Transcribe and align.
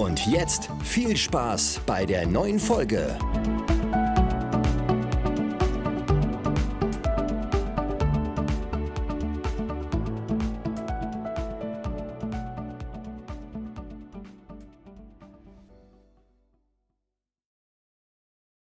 Und 0.00 0.26
jetzt 0.26 0.70
viel 0.82 1.14
Spaß 1.14 1.82
bei 1.84 2.06
der 2.06 2.26
neuen 2.26 2.58
Folge. 2.58 3.18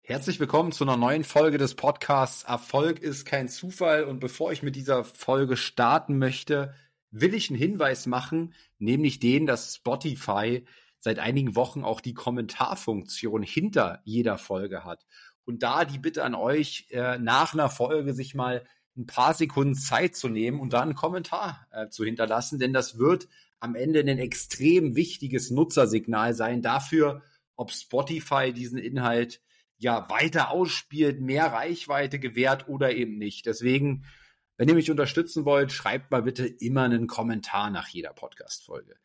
Herzlich 0.04 0.40
willkommen 0.40 0.71
zu 0.71 0.85
einer 0.85 0.95
neuen 0.95 1.26
Folge 1.26 1.57
des 1.57 1.76
Podcasts 1.76 2.43
Erfolg 2.43 2.99
ist 2.99 3.26
kein 3.26 3.49
Zufall. 3.49 4.05
Und 4.05 4.21
bevor 4.21 4.54
ich 4.54 4.63
mit 4.63 4.77
dieser 4.77 5.04
Folge 5.04 5.57
starten 5.57 6.17
möchte, 6.17 6.73
will 7.12 7.34
ich 7.34 7.49
einen 7.49 7.59
Hinweis 7.59 8.05
machen, 8.05 8.54
nämlich 8.79 9.20
den, 9.20 9.45
dass 9.45 9.76
Spotify 9.76 10.65
seit 10.99 11.20
einigen 11.20 11.55
Wochen 11.55 11.84
auch 11.84 12.02
die 12.02 12.13
Kommentarfunktion 12.13 13.43
hinter 13.43 14.01
jeder 14.05 14.38
Folge 14.38 14.84
hat. 14.84 15.05
Und 15.46 15.62
da 15.63 15.85
die 15.85 15.99
Bitte 15.99 16.24
an 16.24 16.35
euch, 16.35 16.88
äh, 16.90 17.20
nach 17.20 17.54
einer 17.54 17.70
Folge 17.70 18.13
sich 18.13 18.34
mal 18.34 18.65
ein 18.98 19.05
paar 19.05 19.34
Sekunden 19.34 19.76
Zeit 19.76 20.16
zu 20.16 20.29
nehmen 20.29 20.60
und 20.60 20.73
da 20.73 20.82
einen 20.82 20.96
Kommentar 20.96 21.68
äh, 21.71 21.90
zu 21.90 22.04
hinterlassen, 22.04 22.60
denn 22.60 22.73
das 22.73 22.98
wird 22.98 23.27
am 23.60 23.76
Ende 23.76 23.99
ein 23.99 24.20
extrem 24.20 24.96
wichtiges 24.96 25.51
Nutzersignal 25.51 26.34
sein 26.34 26.62
dafür, 26.62 27.21
ob 27.55 27.71
Spotify 27.71 28.54
diesen 28.54 28.77
Inhalt 28.77 29.41
ja 29.77 30.10
weiter 30.10 30.51
ausspielt, 30.51 31.20
mehr 31.20 31.48
Reichweite 31.48 32.20
gewährt 32.20 32.68
oder 32.68 32.96
eben 32.96 33.18
nicht. 33.18 33.46
Deswegen, 33.46 34.05
wenn 34.57 34.70
ihr 34.70 34.76
mich 34.76 34.91
unterstützen 34.91 35.46
wollt, 35.46 35.71
schreibt 35.71 36.12
mal 36.12 36.23
bitte 36.23 36.46
immer 36.46 36.84
einen 36.84 37.07
Kommentar 37.07 37.70
nach 37.70 37.88
jeder 37.90 38.13
Podcast-Folge. 38.13 38.96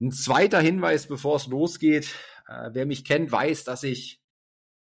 Ein 0.00 0.12
zweiter 0.12 0.60
Hinweis, 0.60 1.08
bevor 1.08 1.36
es 1.36 1.46
losgeht. 1.46 2.14
Äh, 2.46 2.70
wer 2.72 2.86
mich 2.86 3.04
kennt, 3.04 3.32
weiß, 3.32 3.64
dass 3.64 3.82
ich 3.82 4.20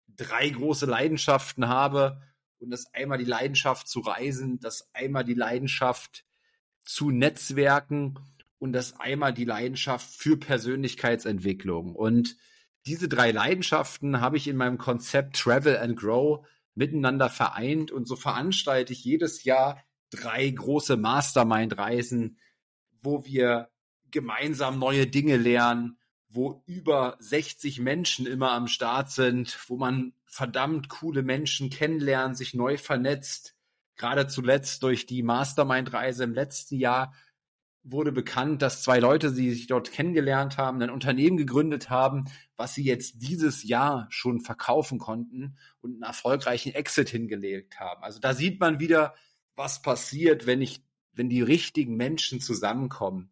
drei 0.08 0.50
große 0.50 0.86
Leidenschaften 0.86 1.68
habe. 1.68 2.22
Und 2.59 2.72
das 2.72 2.94
einmal 2.94 3.18
die 3.18 3.26
Leidenschaft 3.26 3.88
zu 3.88 4.00
reisen, 4.00 4.59
das 4.59 4.90
einmal 4.94 5.26
die 5.26 5.34
Leidenschaft 5.34 6.26
zu 6.86 7.12
Netzwerken 7.12 8.20
und 8.58 8.72
das 8.72 8.98
einmal 8.98 9.34
die 9.34 9.44
Leidenschaft 9.44 10.09
für 10.09 10.38
Persönlichkeitsentwicklung. 10.38 11.94
Und 11.96 12.38
diese 12.86 13.09
drei 13.09 13.31
Leidenschaften 13.31 14.22
habe 14.22 14.38
ich 14.38 14.48
in 14.48 14.56
meinem 14.56 14.78
Konzept 14.78 15.36
Travel 15.36 15.78
and 15.78 15.98
Grow 15.98 16.46
miteinander 16.74 17.30
vereint 17.30 17.92
und 17.92 18.08
so 18.08 18.16
veranstalte 18.16 18.94
ich 18.94 19.04
jedes 19.04 19.44
Jahr 19.44 19.84
drei 20.09 20.50
große 20.50 20.96
Mastermind-Reisen, 20.96 22.40
wo 23.02 23.26
wir 23.26 23.73
gemeinsam 24.14 24.80
neue 24.80 25.08
Dinge 25.08 25.36
lernen, 25.36 25.97
wo 26.30 26.64
über 26.66 27.17
60 27.19 27.80
Menschen 27.80 28.25
immer 28.25 28.52
am 28.52 28.67
Start 28.67 29.11
sind, 29.11 29.59
wo 29.67 29.78
man 29.78 30.14
verdammt 30.25 30.89
coole 30.89 31.22
Menschen 31.22 31.69
kennenlernt, 31.69 32.38
sich 32.38 32.53
neu 32.53 32.78
vernetzt. 32.78 33.56
Gerade 33.97 34.28
zuletzt 34.28 34.81
durch 34.81 35.06
die 35.06 35.22
Mastermind-Reise 35.22 36.23
im 36.23 36.34
letzten 36.34 36.78
Jahr 36.79 37.13
wurde 37.84 38.12
bekannt, 38.12 38.62
dass 38.62 38.81
zwei 38.81 39.00
Leute, 39.00 39.34
die 39.34 39.52
sich 39.52 39.68
dort 39.68 39.91
kennengelernt 39.91 40.57
haben, 40.57 40.81
ein 40.81 40.90
Unternehmen 40.90 41.38
gegründet 41.38 41.90
haben, 41.90 42.25
was 42.56 42.73
sie 42.73 42.84
jetzt 42.84 43.22
dieses 43.22 43.63
Jahr 43.63 44.07
schon 44.09 44.40
verkaufen 44.40 45.00
konnten 45.00 45.57
und 45.81 45.94
einen 45.94 46.03
erfolgreichen 46.03 46.73
Exit 46.73 47.09
hingelegt 47.09 47.79
haben. 47.79 48.03
Also 48.03 48.19
da 48.19 48.34
sieht 48.34 48.59
man 48.59 48.79
wieder, 48.79 49.13
was 49.56 49.81
passiert, 49.81 50.47
wenn 50.47 50.62
ich, 50.62 50.84
wenn 51.12 51.29
die 51.29 51.41
richtigen 51.41 51.96
Menschen 51.96 52.40
zusammenkommen. 52.40 53.31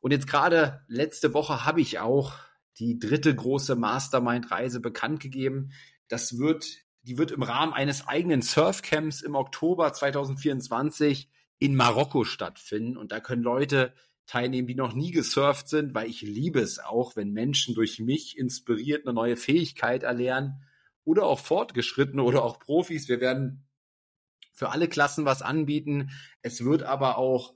Und 0.00 0.12
jetzt 0.12 0.26
gerade 0.26 0.84
letzte 0.88 1.34
Woche 1.34 1.64
habe 1.64 1.80
ich 1.80 1.98
auch 1.98 2.34
die 2.78 2.98
dritte 2.98 3.34
große 3.34 3.76
Mastermind-Reise 3.76 4.80
bekannt 4.80 5.20
gegeben. 5.20 5.72
Das 6.08 6.38
wird, 6.38 6.66
die 7.02 7.18
wird 7.18 7.30
im 7.30 7.42
Rahmen 7.42 7.72
eines 7.72 8.08
eigenen 8.08 8.42
Surfcamps 8.42 9.20
im 9.20 9.34
Oktober 9.34 9.92
2024 9.92 11.28
in 11.58 11.76
Marokko 11.76 12.24
stattfinden. 12.24 12.96
Und 12.96 13.12
da 13.12 13.20
können 13.20 13.42
Leute 13.42 13.92
teilnehmen, 14.26 14.68
die 14.68 14.74
noch 14.74 14.94
nie 14.94 15.10
gesurft 15.10 15.68
sind, 15.68 15.94
weil 15.94 16.08
ich 16.08 16.22
liebe 16.22 16.60
es 16.60 16.78
auch, 16.78 17.16
wenn 17.16 17.32
Menschen 17.32 17.74
durch 17.74 17.98
mich 17.98 18.38
inspiriert 18.38 19.06
eine 19.06 19.14
neue 19.14 19.36
Fähigkeit 19.36 20.02
erlernen 20.02 20.64
oder 21.04 21.24
auch 21.24 21.40
Fortgeschrittene 21.40 22.22
oder 22.22 22.44
auch 22.44 22.58
Profis. 22.58 23.08
Wir 23.08 23.20
werden 23.20 23.68
für 24.52 24.70
alle 24.70 24.88
Klassen 24.88 25.24
was 25.24 25.42
anbieten. 25.42 26.10
Es 26.42 26.64
wird 26.64 26.82
aber 26.84 27.18
auch 27.18 27.54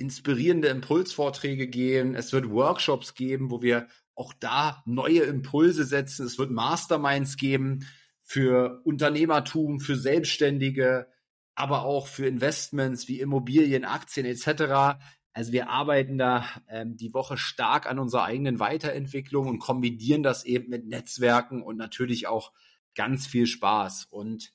inspirierende 0.00 0.68
Impulsvorträge 0.68 1.68
geben. 1.68 2.14
Es 2.14 2.32
wird 2.32 2.50
Workshops 2.50 3.14
geben, 3.14 3.50
wo 3.50 3.62
wir 3.62 3.86
auch 4.14 4.32
da 4.32 4.82
neue 4.86 5.22
Impulse 5.22 5.84
setzen. 5.84 6.26
Es 6.26 6.38
wird 6.38 6.50
Masterminds 6.50 7.36
geben 7.36 7.86
für 8.22 8.80
Unternehmertum, 8.84 9.80
für 9.80 9.96
Selbstständige, 9.96 11.08
aber 11.54 11.84
auch 11.84 12.06
für 12.06 12.26
Investments 12.26 13.08
wie 13.08 13.20
Immobilien, 13.20 13.84
Aktien 13.84 14.24
etc. 14.26 14.98
Also 15.32 15.52
wir 15.52 15.68
arbeiten 15.68 16.16
da 16.16 16.46
ähm, 16.68 16.96
die 16.96 17.12
Woche 17.12 17.36
stark 17.36 17.86
an 17.86 17.98
unserer 17.98 18.24
eigenen 18.24 18.58
Weiterentwicklung 18.58 19.48
und 19.48 19.58
kombinieren 19.58 20.22
das 20.22 20.44
eben 20.44 20.70
mit 20.70 20.86
Netzwerken 20.86 21.62
und 21.62 21.76
natürlich 21.76 22.26
auch 22.26 22.52
ganz 22.94 23.26
viel 23.26 23.46
Spaß. 23.46 24.06
Und 24.10 24.52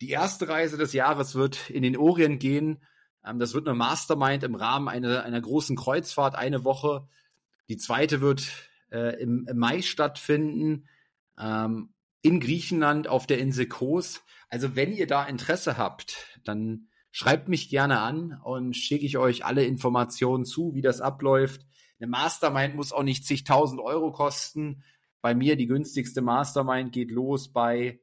die 0.00 0.10
erste 0.10 0.48
Reise 0.48 0.76
des 0.76 0.92
Jahres 0.92 1.34
wird 1.34 1.70
in 1.70 1.82
den 1.82 1.96
Orient 1.96 2.40
gehen. 2.40 2.82
Ähm, 3.24 3.38
das 3.38 3.54
wird 3.54 3.66
eine 3.66 3.76
Mastermind 3.76 4.42
im 4.44 4.54
Rahmen 4.54 4.88
einer, 4.88 5.24
einer 5.24 5.40
großen 5.40 5.76
Kreuzfahrt, 5.76 6.34
eine 6.34 6.64
Woche. 6.64 7.08
Die 7.68 7.76
zweite 7.76 8.20
wird 8.20 8.46
äh, 8.90 9.20
im, 9.20 9.46
im 9.48 9.58
Mai 9.58 9.82
stattfinden. 9.82 10.88
Ähm, 11.38 11.92
in 12.22 12.38
Griechenland 12.38 13.08
auf 13.08 13.26
der 13.26 13.38
Insel 13.38 13.66
Kos. 13.66 14.22
Also 14.48 14.76
wenn 14.76 14.92
ihr 14.92 15.06
da 15.06 15.24
Interesse 15.24 15.76
habt, 15.76 16.38
dann 16.44 16.88
schreibt 17.10 17.48
mich 17.48 17.68
gerne 17.68 18.00
an 18.00 18.40
und 18.44 18.76
schicke 18.76 19.04
ich 19.04 19.18
euch 19.18 19.44
alle 19.44 19.64
Informationen 19.64 20.44
zu, 20.44 20.74
wie 20.74 20.82
das 20.82 21.00
abläuft. 21.00 21.66
Eine 21.98 22.08
Mastermind 22.08 22.74
muss 22.74 22.92
auch 22.92 23.02
nicht 23.02 23.26
zigtausend 23.26 23.80
Euro 23.80 24.12
kosten. 24.12 24.84
Bei 25.20 25.34
mir 25.34 25.56
die 25.56 25.66
günstigste 25.66 26.22
Mastermind 26.22 26.92
geht 26.92 27.10
los 27.10 27.52
bei 27.52 28.00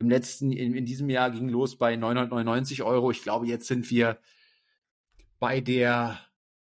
im 0.00 0.08
letzten, 0.08 0.50
in, 0.50 0.74
in 0.74 0.86
diesem 0.86 1.10
Jahr 1.10 1.30
ging 1.30 1.48
los 1.48 1.76
bei 1.76 1.94
999 1.94 2.82
Euro. 2.82 3.10
Ich 3.10 3.22
glaube, 3.22 3.46
jetzt 3.46 3.66
sind 3.66 3.90
wir 3.90 4.18
bei 5.38 5.60
der 5.60 6.18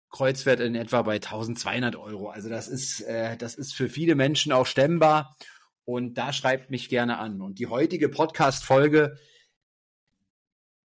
Kreuzwert 0.09 0.59
in 0.59 0.75
etwa 0.75 1.01
bei 1.03 1.15
1200 1.15 1.95
Euro. 1.95 2.29
Also 2.29 2.49
das 2.49 2.67
ist, 2.67 3.01
äh, 3.01 3.37
das 3.37 3.55
ist 3.55 3.73
für 3.73 3.89
viele 3.89 4.15
Menschen 4.15 4.51
auch 4.51 4.65
stemmbar. 4.65 5.37
Und 5.85 6.15
da 6.17 6.33
schreibt 6.33 6.69
mich 6.69 6.89
gerne 6.89 7.17
an. 7.17 7.41
Und 7.41 7.59
die 7.59 7.67
heutige 7.67 8.09
Podcast-Folge, 8.09 9.17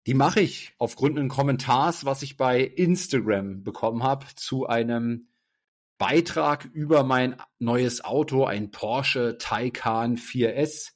die 0.06 0.14
mache 0.14 0.42
ich 0.42 0.74
aufgrund 0.78 1.18
eines 1.18 1.34
Kommentars, 1.34 2.06
was 2.06 2.22
ich 2.22 2.36
bei 2.36 2.62
Instagram 2.62 3.64
bekommen 3.64 4.04
habe, 4.04 4.26
zu 4.36 4.68
einem 4.68 5.30
Beitrag 5.98 6.66
über 6.66 7.04
mein 7.04 7.42
neues 7.60 8.04
Auto, 8.04 8.44
ein 8.44 8.72
Porsche 8.72 9.38
Taycan 9.38 10.18
4S 10.18 10.92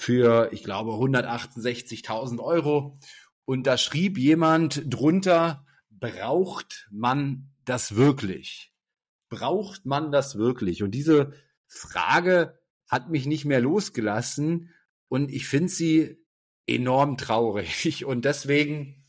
für, 0.00 0.48
ich 0.52 0.64
glaube, 0.64 0.92
168.000 0.92 2.40
Euro. 2.40 2.96
Und 3.44 3.66
da 3.66 3.76
schrieb 3.76 4.16
jemand 4.16 4.82
drunter, 4.86 5.66
braucht 5.90 6.88
man 6.90 7.50
das 7.66 7.96
wirklich? 7.96 8.72
Braucht 9.28 9.84
man 9.84 10.10
das 10.10 10.38
wirklich? 10.38 10.82
Und 10.82 10.92
diese 10.92 11.34
Frage 11.66 12.58
hat 12.88 13.10
mich 13.10 13.26
nicht 13.26 13.44
mehr 13.44 13.60
losgelassen 13.60 14.70
und 15.08 15.30
ich 15.30 15.46
finde 15.46 15.68
sie 15.68 16.24
enorm 16.66 17.18
traurig. 17.18 18.04
Und 18.06 18.24
deswegen 18.24 19.04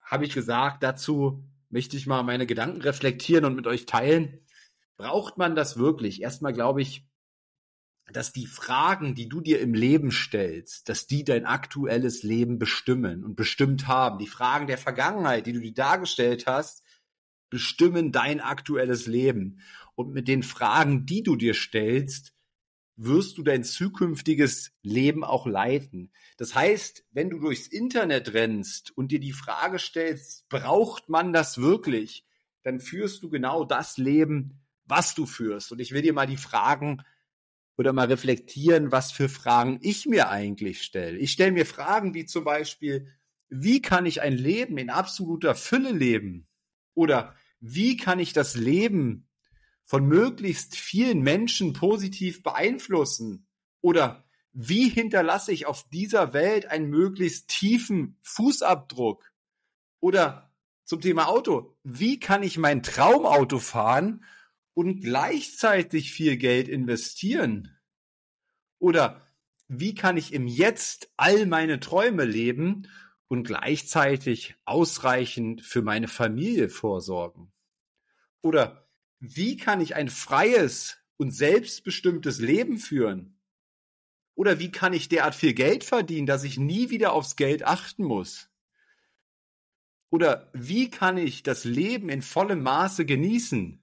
habe 0.00 0.24
ich 0.24 0.32
gesagt, 0.32 0.82
dazu 0.82 1.44
möchte 1.70 1.96
ich 1.96 2.06
mal 2.06 2.22
meine 2.22 2.46
Gedanken 2.46 2.82
reflektieren 2.82 3.44
und 3.44 3.54
mit 3.54 3.66
euch 3.66 3.86
teilen. 3.86 4.40
Braucht 4.96 5.38
man 5.38 5.56
das 5.56 5.76
wirklich? 5.76 6.22
Erstmal 6.22 6.52
glaube 6.52 6.82
ich, 6.82 7.09
dass 8.12 8.32
die 8.32 8.46
Fragen, 8.46 9.14
die 9.14 9.28
du 9.28 9.40
dir 9.40 9.60
im 9.60 9.74
Leben 9.74 10.10
stellst, 10.10 10.88
dass 10.88 11.06
die 11.06 11.24
dein 11.24 11.46
aktuelles 11.46 12.22
Leben 12.22 12.58
bestimmen 12.58 13.24
und 13.24 13.36
bestimmt 13.36 13.88
haben. 13.88 14.18
Die 14.18 14.26
Fragen 14.26 14.66
der 14.66 14.78
Vergangenheit, 14.78 15.46
die 15.46 15.52
du 15.52 15.60
dir 15.60 15.74
dargestellt 15.74 16.46
hast, 16.46 16.82
bestimmen 17.50 18.12
dein 18.12 18.40
aktuelles 18.40 19.06
Leben. 19.06 19.60
Und 19.94 20.12
mit 20.12 20.28
den 20.28 20.42
Fragen, 20.42 21.06
die 21.06 21.22
du 21.22 21.36
dir 21.36 21.54
stellst, 21.54 22.32
wirst 22.96 23.38
du 23.38 23.42
dein 23.42 23.64
zukünftiges 23.64 24.72
Leben 24.82 25.24
auch 25.24 25.46
leiten. 25.46 26.12
Das 26.36 26.54
heißt, 26.54 27.04
wenn 27.12 27.30
du 27.30 27.38
durchs 27.38 27.66
Internet 27.66 28.34
rennst 28.34 28.96
und 28.96 29.10
dir 29.10 29.20
die 29.20 29.32
Frage 29.32 29.78
stellst, 29.78 30.48
braucht 30.48 31.08
man 31.08 31.32
das 31.32 31.58
wirklich, 31.58 32.26
dann 32.62 32.78
führst 32.78 33.22
du 33.22 33.30
genau 33.30 33.64
das 33.64 33.96
Leben, 33.96 34.60
was 34.84 35.14
du 35.14 35.24
führst. 35.24 35.72
Und 35.72 35.80
ich 35.80 35.92
will 35.92 36.02
dir 36.02 36.12
mal 36.12 36.26
die 36.26 36.36
Fragen 36.36 37.02
oder 37.80 37.94
mal 37.94 38.08
reflektieren, 38.08 38.92
was 38.92 39.10
für 39.10 39.30
Fragen 39.30 39.78
ich 39.80 40.04
mir 40.04 40.28
eigentlich 40.28 40.82
stelle. 40.82 41.16
Ich 41.16 41.32
stelle 41.32 41.52
mir 41.52 41.64
Fragen 41.64 42.12
wie 42.12 42.26
zum 42.26 42.44
Beispiel, 42.44 43.08
wie 43.48 43.80
kann 43.80 44.04
ich 44.04 44.20
ein 44.20 44.34
Leben 44.34 44.76
in 44.76 44.90
absoluter 44.90 45.54
Fülle 45.54 45.90
leben? 45.90 46.46
Oder 46.92 47.34
wie 47.58 47.96
kann 47.96 48.18
ich 48.18 48.34
das 48.34 48.54
Leben 48.54 49.30
von 49.86 50.04
möglichst 50.04 50.76
vielen 50.76 51.22
Menschen 51.22 51.72
positiv 51.72 52.42
beeinflussen? 52.42 53.46
Oder 53.80 54.26
wie 54.52 54.90
hinterlasse 54.90 55.50
ich 55.50 55.64
auf 55.64 55.88
dieser 55.88 56.34
Welt 56.34 56.66
einen 56.66 56.90
möglichst 56.90 57.48
tiefen 57.48 58.18
Fußabdruck? 58.20 59.32
Oder 60.00 60.52
zum 60.84 61.00
Thema 61.00 61.28
Auto, 61.28 61.78
wie 61.82 62.20
kann 62.20 62.42
ich 62.42 62.58
mein 62.58 62.82
Traumauto 62.82 63.58
fahren 63.58 64.22
und 64.80 65.02
gleichzeitig 65.02 66.10
viel 66.10 66.38
Geld 66.38 66.66
investieren? 66.66 67.76
Oder 68.78 69.28
wie 69.68 69.94
kann 69.94 70.16
ich 70.16 70.32
im 70.32 70.46
Jetzt 70.46 71.12
all 71.18 71.44
meine 71.44 71.80
Träume 71.80 72.24
leben 72.24 72.88
und 73.28 73.46
gleichzeitig 73.46 74.54
ausreichend 74.64 75.60
für 75.60 75.82
meine 75.82 76.08
Familie 76.08 76.70
vorsorgen? 76.70 77.52
Oder 78.40 78.88
wie 79.18 79.58
kann 79.58 79.82
ich 79.82 79.96
ein 79.96 80.08
freies 80.08 80.96
und 81.18 81.30
selbstbestimmtes 81.30 82.38
Leben 82.38 82.78
führen? 82.78 83.38
Oder 84.34 84.60
wie 84.60 84.72
kann 84.72 84.94
ich 84.94 85.10
derart 85.10 85.34
viel 85.34 85.52
Geld 85.52 85.84
verdienen, 85.84 86.26
dass 86.26 86.42
ich 86.42 86.58
nie 86.58 86.88
wieder 86.88 87.12
aufs 87.12 87.36
Geld 87.36 87.66
achten 87.66 88.02
muss? 88.02 88.48
Oder 90.08 90.50
wie 90.54 90.88
kann 90.88 91.18
ich 91.18 91.42
das 91.42 91.64
Leben 91.64 92.08
in 92.08 92.22
vollem 92.22 92.62
Maße 92.62 93.04
genießen? 93.04 93.79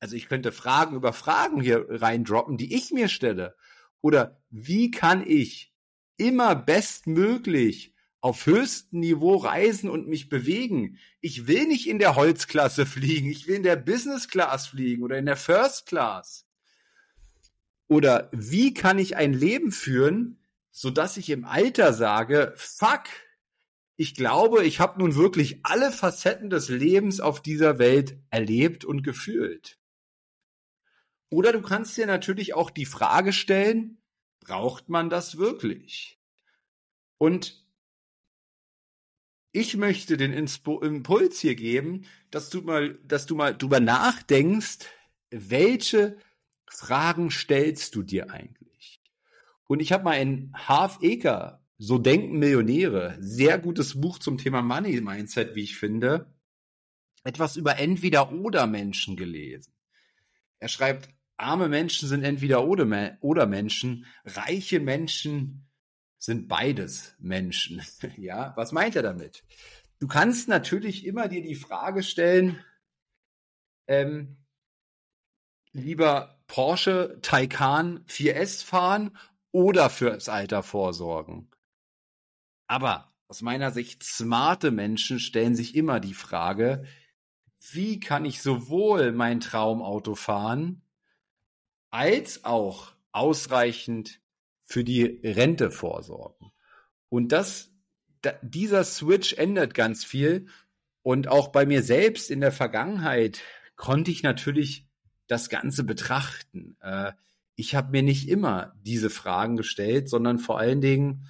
Also 0.00 0.16
ich 0.16 0.28
könnte 0.28 0.52
Fragen 0.52 0.96
über 0.96 1.12
Fragen 1.12 1.60
hier 1.60 1.86
reindroppen, 1.88 2.58
die 2.58 2.74
ich 2.74 2.90
mir 2.90 3.08
stelle. 3.08 3.56
Oder 4.00 4.40
wie 4.50 4.90
kann 4.90 5.26
ich 5.26 5.72
immer 6.16 6.54
bestmöglich 6.54 7.94
auf 8.20 8.46
höchstem 8.46 9.00
Niveau 9.00 9.36
reisen 9.36 9.88
und 9.88 10.08
mich 10.08 10.28
bewegen. 10.28 10.98
Ich 11.20 11.46
will 11.46 11.68
nicht 11.68 11.88
in 11.88 12.00
der 12.00 12.16
Holzklasse 12.16 12.84
fliegen, 12.86 13.30
ich 13.30 13.46
will 13.46 13.56
in 13.56 13.62
der 13.62 13.76
Business 13.76 14.28
Class 14.28 14.66
fliegen 14.66 15.04
oder 15.04 15.16
in 15.16 15.26
der 15.26 15.36
First 15.36 15.86
Class. 15.86 16.44
Oder 17.88 18.28
wie 18.32 18.74
kann 18.74 18.98
ich 18.98 19.16
ein 19.16 19.32
Leben 19.32 19.70
führen, 19.70 20.40
so 20.72 20.90
dass 20.90 21.16
ich 21.16 21.30
im 21.30 21.44
Alter 21.44 21.92
sage, 21.92 22.52
fuck, 22.56 23.04
ich 23.94 24.14
glaube, 24.14 24.64
ich 24.64 24.80
habe 24.80 24.98
nun 24.98 25.14
wirklich 25.14 25.60
alle 25.62 25.92
Facetten 25.92 26.50
des 26.50 26.68
Lebens 26.68 27.20
auf 27.20 27.40
dieser 27.40 27.78
Welt 27.78 28.18
erlebt 28.30 28.84
und 28.84 29.02
gefühlt. 29.02 29.78
Oder 31.30 31.52
du 31.52 31.60
kannst 31.60 31.96
dir 31.96 32.06
natürlich 32.06 32.54
auch 32.54 32.70
die 32.70 32.86
Frage 32.86 33.32
stellen, 33.32 33.98
braucht 34.40 34.88
man 34.88 35.10
das 35.10 35.38
wirklich? 35.38 36.18
Und 37.18 37.64
ich 39.52 39.76
möchte 39.76 40.16
den 40.16 40.32
Inspo 40.32 40.80
Impuls 40.80 41.40
hier 41.40 41.54
geben, 41.54 42.04
dass 42.30 42.50
du 42.50 42.60
mal, 42.60 42.98
dass 43.04 43.26
du 43.26 43.34
mal 43.34 43.56
drüber 43.56 43.80
nachdenkst, 43.80 44.80
welche 45.30 46.18
Fragen 46.66 47.30
stellst 47.30 47.94
du 47.94 48.02
dir 48.02 48.30
eigentlich? 48.30 49.00
Und 49.66 49.80
ich 49.80 49.92
habe 49.92 50.04
mal 50.04 50.10
ein 50.10 50.52
Half 50.54 50.98
Acre, 51.02 51.60
so 51.78 51.98
denken 51.98 52.38
Millionäre, 52.38 53.16
sehr 53.18 53.58
gutes 53.58 54.00
Buch 54.00 54.18
zum 54.18 54.38
Thema 54.38 54.62
Money 54.62 55.00
Mindset, 55.00 55.54
wie 55.54 55.62
ich 55.62 55.76
finde, 55.76 56.32
etwas 57.24 57.56
über 57.56 57.78
entweder 57.78 58.32
oder 58.32 58.66
Menschen 58.66 59.16
gelesen. 59.16 59.72
Er 60.58 60.68
schreibt, 60.68 61.08
arme 61.36 61.68
Menschen 61.68 62.08
sind 62.08 62.22
entweder 62.22 62.64
oder 62.64 63.46
Menschen, 63.46 64.06
reiche 64.24 64.80
Menschen 64.80 65.68
sind 66.18 66.48
beides 66.48 67.14
Menschen. 67.18 67.82
ja, 68.16 68.52
was 68.56 68.72
meint 68.72 68.96
er 68.96 69.02
damit? 69.02 69.44
Du 69.98 70.06
kannst 70.06 70.48
natürlich 70.48 71.04
immer 71.04 71.28
dir 71.28 71.42
die 71.42 71.54
Frage 71.54 72.02
stellen, 72.02 72.62
ähm, 73.86 74.36
lieber 75.72 76.42
Porsche 76.46 77.18
Taycan 77.22 78.04
4S 78.06 78.64
fahren 78.64 79.16
oder 79.52 79.90
fürs 79.90 80.28
Alter 80.28 80.62
vorsorgen. 80.62 81.50
Aber 82.66 83.12
aus 83.28 83.42
meiner 83.42 83.70
Sicht, 83.70 84.02
smarte 84.02 84.70
Menschen 84.70 85.18
stellen 85.18 85.56
sich 85.56 85.74
immer 85.74 85.98
die 86.00 86.14
Frage, 86.14 86.84
wie 87.72 87.98
kann 87.98 88.24
ich 88.24 88.42
sowohl 88.42 89.12
mein 89.12 89.40
Traumauto 89.40 90.14
fahren, 90.14 90.82
als 91.96 92.44
auch 92.44 92.92
ausreichend 93.12 94.20
für 94.64 94.84
die 94.84 95.18
Rente 95.24 95.70
vorsorgen. 95.70 96.52
Und 97.08 97.32
das, 97.32 97.72
da, 98.20 98.34
dieser 98.42 98.84
Switch 98.84 99.32
ändert 99.32 99.72
ganz 99.72 100.04
viel. 100.04 100.48
Und 101.00 101.26
auch 101.26 101.48
bei 101.48 101.64
mir 101.64 101.82
selbst 101.82 102.30
in 102.30 102.40
der 102.42 102.52
Vergangenheit 102.52 103.40
konnte 103.76 104.10
ich 104.10 104.22
natürlich 104.22 104.86
das 105.26 105.48
Ganze 105.48 105.84
betrachten. 105.84 106.76
Äh, 106.82 107.12
ich 107.54 107.74
habe 107.74 107.92
mir 107.92 108.02
nicht 108.02 108.28
immer 108.28 108.74
diese 108.82 109.08
Fragen 109.08 109.56
gestellt, 109.56 110.10
sondern 110.10 110.38
vor 110.38 110.58
allen 110.58 110.82
Dingen 110.82 111.26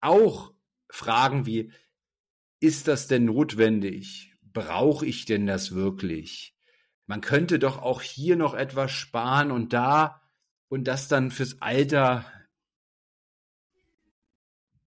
auch 0.00 0.54
Fragen 0.88 1.46
wie, 1.46 1.72
ist 2.60 2.86
das 2.86 3.08
denn 3.08 3.24
notwendig? 3.24 4.36
Brauche 4.40 5.04
ich 5.04 5.24
denn 5.24 5.48
das 5.48 5.74
wirklich? 5.74 6.54
Man 7.06 7.20
könnte 7.20 7.58
doch 7.58 7.78
auch 7.78 8.02
hier 8.02 8.36
noch 8.36 8.54
etwas 8.54 8.92
sparen 8.92 9.50
und 9.50 9.72
da 9.72 10.20
und 10.68 10.84
das 10.84 11.08
dann 11.08 11.30
fürs 11.30 11.60
Alter 11.60 12.24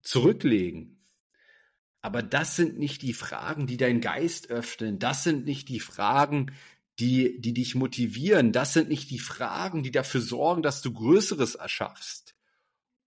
zurücklegen. 0.02 0.98
Aber 2.00 2.22
das 2.22 2.56
sind 2.56 2.78
nicht 2.78 3.02
die 3.02 3.12
Fragen, 3.12 3.66
die 3.66 3.76
deinen 3.76 4.00
Geist 4.00 4.50
öffnen. 4.50 4.98
Das 4.98 5.24
sind 5.24 5.44
nicht 5.44 5.68
die 5.68 5.80
Fragen, 5.80 6.52
die, 6.98 7.40
die 7.40 7.52
dich 7.52 7.74
motivieren. 7.74 8.52
Das 8.52 8.72
sind 8.72 8.88
nicht 8.88 9.10
die 9.10 9.18
Fragen, 9.18 9.82
die 9.82 9.90
dafür 9.90 10.20
sorgen, 10.20 10.62
dass 10.62 10.80
du 10.82 10.92
Größeres 10.92 11.56
erschaffst. 11.56 12.34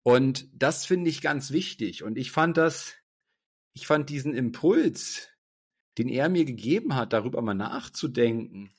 Und 0.03 0.47
das 0.53 0.85
finde 0.85 1.09
ich 1.09 1.21
ganz 1.21 1.51
wichtig. 1.51 2.03
Und 2.03 2.17
ich 2.17 2.31
fand 2.31 2.57
das, 2.57 2.93
ich 3.73 3.87
fand 3.87 4.09
diesen 4.09 4.33
Impuls, 4.33 5.29
den 5.97 6.07
er 6.07 6.29
mir 6.29 6.45
gegeben 6.45 6.95
hat, 6.95 7.13
darüber 7.13 7.41
mal 7.41 7.53
nachzudenken, 7.53 8.71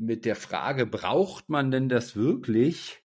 mit 0.00 0.24
der 0.24 0.36
Frage, 0.36 0.86
braucht 0.86 1.48
man 1.48 1.70
denn 1.70 1.88
das 1.88 2.16
wirklich? 2.16 3.02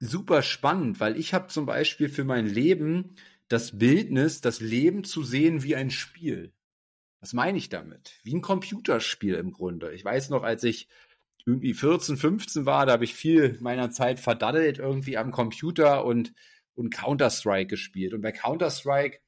super 0.00 0.42
spannend, 0.42 0.98
weil 0.98 1.16
ich 1.16 1.34
habe 1.34 1.48
zum 1.48 1.66
Beispiel 1.66 2.08
für 2.08 2.24
mein 2.24 2.46
Leben 2.46 3.14
das 3.48 3.78
Bildnis, 3.78 4.40
das 4.40 4.60
Leben 4.60 5.04
zu 5.04 5.22
sehen 5.22 5.62
wie 5.62 5.76
ein 5.76 5.90
Spiel. 5.90 6.52
Was 7.20 7.34
meine 7.34 7.58
ich 7.58 7.68
damit? 7.68 8.18
Wie 8.22 8.34
ein 8.34 8.40
Computerspiel 8.40 9.34
im 9.34 9.52
Grunde. 9.52 9.92
Ich 9.92 10.04
weiß 10.04 10.30
noch, 10.30 10.42
als 10.42 10.64
ich 10.64 10.88
irgendwie 11.44 11.74
14, 11.74 12.16
15 12.16 12.64
war, 12.66 12.86
da 12.86 12.92
habe 12.92 13.04
ich 13.04 13.14
viel 13.14 13.58
meiner 13.60 13.90
Zeit 13.90 14.20
verdaddelt 14.20 14.78
irgendwie 14.78 15.18
am 15.18 15.30
Computer 15.30 16.04
und, 16.04 16.32
und 16.74 16.90
Counter-Strike 16.90 17.66
gespielt. 17.66 18.14
Und 18.14 18.22
bei 18.22 18.32
Counter-Strike, 18.32 19.18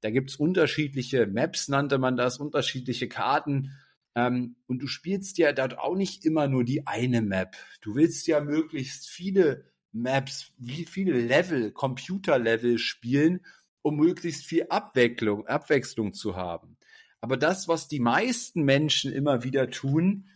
da 0.00 0.10
gibt's 0.10 0.36
unterschiedliche 0.36 1.26
Maps, 1.26 1.68
nannte 1.68 1.98
man 1.98 2.16
das, 2.16 2.38
unterschiedliche 2.38 3.08
Karten. 3.08 3.76
Ähm, 4.14 4.56
und 4.66 4.80
du 4.80 4.86
spielst 4.86 5.38
ja 5.38 5.52
dort 5.52 5.78
auch 5.78 5.96
nicht 5.96 6.24
immer 6.24 6.48
nur 6.48 6.64
die 6.64 6.86
eine 6.86 7.22
Map. 7.22 7.56
Du 7.80 7.94
willst 7.94 8.26
ja 8.26 8.40
möglichst 8.40 9.08
viele 9.08 9.64
Maps, 9.92 10.52
wie 10.58 10.84
viele 10.84 11.20
Level, 11.20 11.70
Computer-Level 11.72 12.78
spielen, 12.78 13.40
um 13.82 13.96
möglichst 13.96 14.44
viel 14.44 14.66
Abwechslung, 14.68 15.46
Abwechslung 15.46 16.12
zu 16.12 16.36
haben. 16.36 16.76
Aber 17.20 17.36
das, 17.36 17.68
was 17.68 17.88
die 17.88 18.00
meisten 18.00 18.62
Menschen 18.62 19.12
immer 19.12 19.44
wieder 19.44 19.70
tun, 19.70 20.28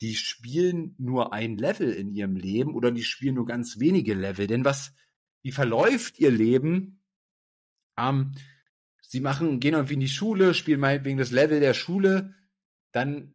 die 0.00 0.14
spielen 0.14 0.94
nur 0.98 1.32
ein 1.32 1.56
Level 1.56 1.92
in 1.92 2.10
ihrem 2.10 2.36
Leben 2.36 2.74
oder 2.74 2.90
die 2.90 3.04
spielen 3.04 3.36
nur 3.36 3.46
ganz 3.46 3.80
wenige 3.80 4.14
Level. 4.14 4.46
Denn 4.46 4.64
was, 4.64 4.92
wie 5.42 5.52
verläuft 5.52 6.18
ihr 6.18 6.30
Leben? 6.30 7.00
Ähm, 7.98 8.32
sie 9.02 9.20
machen, 9.20 9.60
gehen 9.60 9.74
irgendwie 9.74 9.94
in 9.94 10.00
die 10.00 10.08
Schule, 10.08 10.54
spielen 10.54 10.80
meinetwegen 10.80 11.18
das 11.18 11.30
Level 11.30 11.60
der 11.60 11.74
Schule, 11.74 12.34
dann 12.94 13.34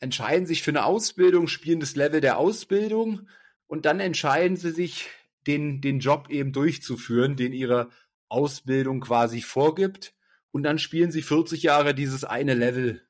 entscheiden 0.00 0.46
sich 0.46 0.62
für 0.62 0.72
eine 0.72 0.84
Ausbildung, 0.84 1.46
spielen 1.46 1.80
das 1.80 1.94
Level 1.94 2.20
der 2.20 2.38
Ausbildung 2.38 3.28
und 3.66 3.86
dann 3.86 4.00
entscheiden 4.00 4.56
sie 4.56 4.72
sich, 4.72 5.08
den, 5.46 5.80
den 5.80 6.00
Job 6.00 6.28
eben 6.28 6.52
durchzuführen, 6.52 7.36
den 7.36 7.52
ihre 7.52 7.90
Ausbildung 8.28 9.00
quasi 9.00 9.40
vorgibt. 9.40 10.14
Und 10.50 10.64
dann 10.64 10.78
spielen 10.78 11.10
sie 11.10 11.22
40 11.22 11.62
Jahre 11.62 11.94
dieses 11.94 12.24
eine 12.24 12.54
Level 12.54 13.06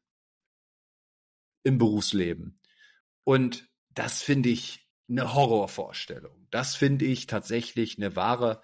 im 1.64 1.78
Berufsleben. 1.78 2.60
Und 3.24 3.68
das 3.88 4.22
finde 4.22 4.50
ich 4.50 4.88
eine 5.08 5.34
Horrorvorstellung. 5.34 6.46
Das 6.50 6.76
finde 6.76 7.06
ich 7.06 7.26
tatsächlich 7.26 7.96
eine 7.96 8.14
wahre 8.14 8.62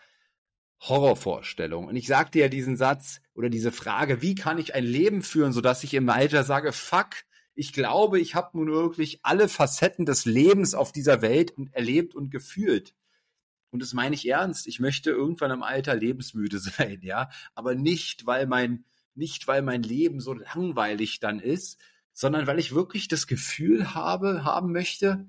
Horrorvorstellung. 0.80 1.87
Und 1.87 1.97
ich 1.97 2.06
sagte 2.06 2.38
ja 2.38 2.49
diesen 2.49 2.76
Satz 2.76 3.21
oder 3.35 3.49
diese 3.49 3.73
Frage, 3.73 4.23
wie 4.23 4.35
kann 4.35 4.59
ich 4.59 4.75
ein 4.75 4.85
Leben 4.85 5.23
führen, 5.23 5.52
sodass 5.52 5.85
ich 5.85 5.95
im 5.95 6.09
Alter 6.09 6.45
sage, 6.45 6.73
fuck, 6.73 7.11
ich 7.54 7.73
glaube, 7.73 8.21
ich 8.21 8.35
habe 8.35 8.59
nun 8.59 8.68
wirklich 8.68 9.21
alle 9.23 9.49
Facetten 9.49 10.04
des 10.04 10.26
Lebens 10.26 10.75
auf 10.75 10.92
dieser 10.92 11.23
Welt 11.23 11.54
erlebt 11.73 12.14
und 12.14 12.30
gefühlt. 12.30 12.95
Und 13.71 13.83
das 13.83 13.95
meine 13.95 14.14
ich 14.14 14.28
ernst. 14.28 14.66
Ich 14.66 14.78
möchte 14.78 15.11
irgendwann 15.11 15.50
im 15.50 15.62
Alter 15.62 15.95
lebensmüde 15.95 16.59
sein, 16.61 17.00
ja. 17.02 17.30
Aber 17.54 17.75
nicht, 17.75 18.26
weil 18.26 18.47
mein, 18.47 18.85
nicht, 19.14 19.49
weil 19.49 19.62
mein 19.62 19.83
Leben 19.83 20.21
so 20.21 20.35
langweilig 20.35 21.21
dann 21.21 21.40
ist, 21.40 21.78
sondern 22.12 22.47
weil 22.47 22.59
ich 22.59 22.75
wirklich 22.75 23.09
das 23.09 23.26
Gefühl 23.26 23.95
habe, 23.95 24.45
haben 24.45 24.73
möchte, 24.73 25.28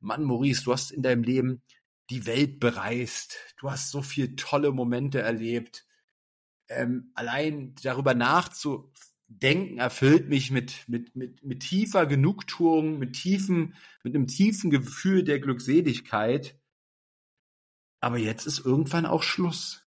Mann, 0.00 0.24
Maurice, 0.24 0.64
du 0.64 0.72
hast 0.72 0.90
in 0.90 1.02
deinem 1.02 1.22
Leben 1.22 1.62
die 2.10 2.26
Welt 2.26 2.60
bereist. 2.60 3.36
Du 3.58 3.70
hast 3.70 3.90
so 3.90 4.02
viele 4.02 4.36
tolle 4.36 4.72
Momente 4.72 5.20
erlebt. 5.20 5.86
Ähm, 6.68 7.10
allein 7.14 7.74
darüber 7.82 8.14
nachzudenken 8.14 9.78
erfüllt 9.78 10.28
mich 10.28 10.50
mit, 10.50 10.88
mit, 10.88 11.16
mit, 11.16 11.42
mit 11.42 11.60
tiefer 11.60 12.06
Genugtuung, 12.06 12.98
mit 12.98 13.14
tiefen, 13.14 13.74
mit 14.02 14.14
einem 14.14 14.26
tiefen 14.26 14.70
Gefühl 14.70 15.24
der 15.24 15.40
Glückseligkeit. 15.40 16.58
Aber 18.00 18.18
jetzt 18.18 18.46
ist 18.46 18.64
irgendwann 18.64 19.06
auch 19.06 19.22
Schluss. 19.22 19.86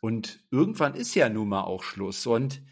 Und 0.00 0.40
irgendwann 0.50 0.94
ist 0.94 1.14
ja 1.14 1.28
nun 1.28 1.48
mal 1.48 1.64
auch 1.64 1.82
Schluss. 1.82 2.26
Und 2.26 2.62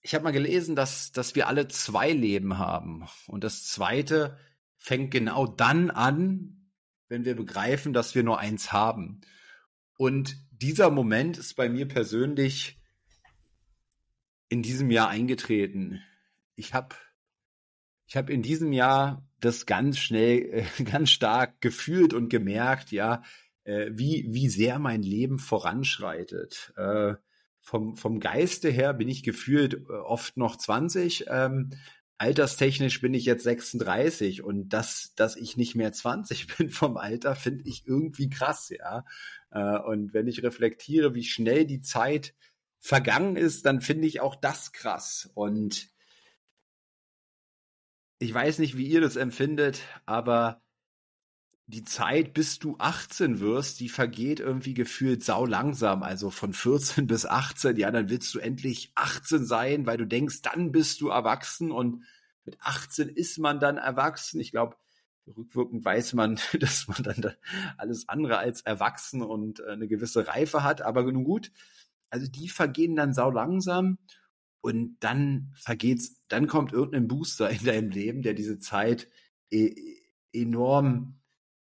ich 0.00 0.14
habe 0.14 0.24
mal 0.24 0.32
gelesen, 0.32 0.76
dass, 0.76 1.12
dass 1.12 1.34
wir 1.34 1.48
alle 1.48 1.68
zwei 1.68 2.12
Leben 2.12 2.56
haben. 2.56 3.06
Und 3.26 3.44
das 3.44 3.66
zweite 3.66 4.38
fängt 4.80 5.12
genau 5.12 5.46
dann 5.46 5.90
an, 5.90 6.70
wenn 7.08 7.24
wir 7.24 7.36
begreifen, 7.36 7.92
dass 7.92 8.14
wir 8.14 8.24
nur 8.24 8.40
eins 8.40 8.72
haben. 8.72 9.20
Und 9.96 10.36
dieser 10.50 10.90
Moment 10.90 11.38
ist 11.38 11.54
bei 11.54 11.68
mir 11.68 11.86
persönlich 11.86 12.80
in 14.48 14.62
diesem 14.62 14.90
Jahr 14.90 15.08
eingetreten. 15.10 16.02
Ich 16.56 16.74
habe 16.74 16.96
ich 18.06 18.16
habe 18.16 18.32
in 18.32 18.42
diesem 18.42 18.72
Jahr 18.72 19.24
das 19.38 19.66
ganz 19.66 19.98
schnell, 19.98 20.64
äh, 20.78 20.82
ganz 20.84 21.10
stark 21.10 21.60
gefühlt 21.60 22.12
und 22.12 22.28
gemerkt, 22.28 22.90
ja, 22.90 23.22
äh, 23.64 23.90
wie, 23.92 24.26
wie 24.30 24.48
sehr 24.48 24.80
mein 24.80 25.02
Leben 25.02 25.38
voranschreitet. 25.38 26.72
Äh, 26.76 27.14
vom, 27.60 27.94
vom 27.94 28.18
Geiste 28.18 28.70
her 28.70 28.94
bin 28.94 29.08
ich 29.08 29.22
gefühlt 29.22 29.88
oft 29.88 30.36
noch 30.36 30.56
20, 30.56 31.26
ähm, 31.28 31.70
alterstechnisch 32.20 33.00
bin 33.00 33.14
ich 33.14 33.24
jetzt 33.24 33.44
36 33.44 34.42
und 34.42 34.68
dass, 34.68 35.14
dass 35.14 35.36
ich 35.36 35.56
nicht 35.56 35.74
mehr 35.74 35.90
20 35.90 36.46
bin 36.58 36.68
vom 36.68 36.98
Alter, 36.98 37.34
finde 37.34 37.64
ich 37.66 37.86
irgendwie 37.86 38.28
krass, 38.28 38.68
ja. 38.68 39.06
Äh, 39.50 39.78
und 39.78 40.12
wenn 40.12 40.28
ich 40.28 40.42
reflektiere, 40.42 41.14
wie 41.14 41.24
schnell 41.24 41.64
die 41.64 41.80
Zeit 41.80 42.34
vergangen 42.78 43.36
ist, 43.36 43.64
dann 43.64 43.80
finde 43.80 44.06
ich 44.06 44.20
auch 44.20 44.36
das 44.36 44.72
krass. 44.72 45.30
Und 45.34 45.88
ich 48.18 48.34
weiß 48.34 48.58
nicht, 48.58 48.76
wie 48.76 48.86
ihr 48.86 49.00
das 49.00 49.16
empfindet, 49.16 49.80
aber 50.04 50.62
die 51.70 51.84
Zeit, 51.84 52.34
bis 52.34 52.58
du 52.58 52.76
18 52.78 53.40
wirst, 53.40 53.80
die 53.80 53.88
vergeht 53.88 54.40
irgendwie 54.40 54.74
gefühlt 54.74 55.24
sau 55.24 55.46
langsam. 55.46 56.02
Also 56.02 56.30
von 56.30 56.52
14 56.52 57.06
bis 57.08 57.26
18, 57.26 57.76
ja, 57.76 57.90
dann 57.90 58.10
willst 58.10 58.34
du 58.34 58.38
endlich 58.38 58.92
18 58.94 59.44
sein, 59.44 59.86
weil 59.86 59.96
du 59.96 60.06
denkst, 60.06 60.42
dann 60.42 60.72
bist 60.72 61.00
du 61.00 61.08
erwachsen 61.08 61.70
und 61.70 62.04
mit 62.44 62.58
18 62.60 63.08
ist 63.08 63.38
man 63.38 63.60
dann 63.60 63.76
erwachsen. 63.76 64.40
Ich 64.40 64.50
glaube, 64.50 64.76
rückwirkend 65.26 65.84
weiß 65.84 66.14
man, 66.14 66.38
dass 66.60 66.88
man 66.88 67.02
dann 67.02 67.34
alles 67.78 68.08
andere 68.08 68.38
als 68.38 68.62
erwachsen 68.62 69.22
und 69.22 69.60
äh, 69.60 69.70
eine 69.72 69.88
gewisse 69.88 70.26
Reife 70.26 70.64
hat. 70.64 70.82
Aber 70.82 71.02
nun 71.04 71.24
gut, 71.24 71.52
also 72.10 72.26
die 72.26 72.48
vergehen 72.48 72.96
dann 72.96 73.14
sau 73.14 73.30
langsam 73.30 73.98
und 74.60 74.96
dann 75.00 75.52
vergeht's, 75.54 76.20
dann 76.28 76.46
kommt 76.46 76.72
irgendein 76.72 77.08
Booster 77.08 77.48
in 77.48 77.64
deinem 77.64 77.90
Leben, 77.90 78.22
der 78.22 78.34
diese 78.34 78.58
Zeit 78.58 79.08
e 79.50 79.96
enorm 80.32 81.19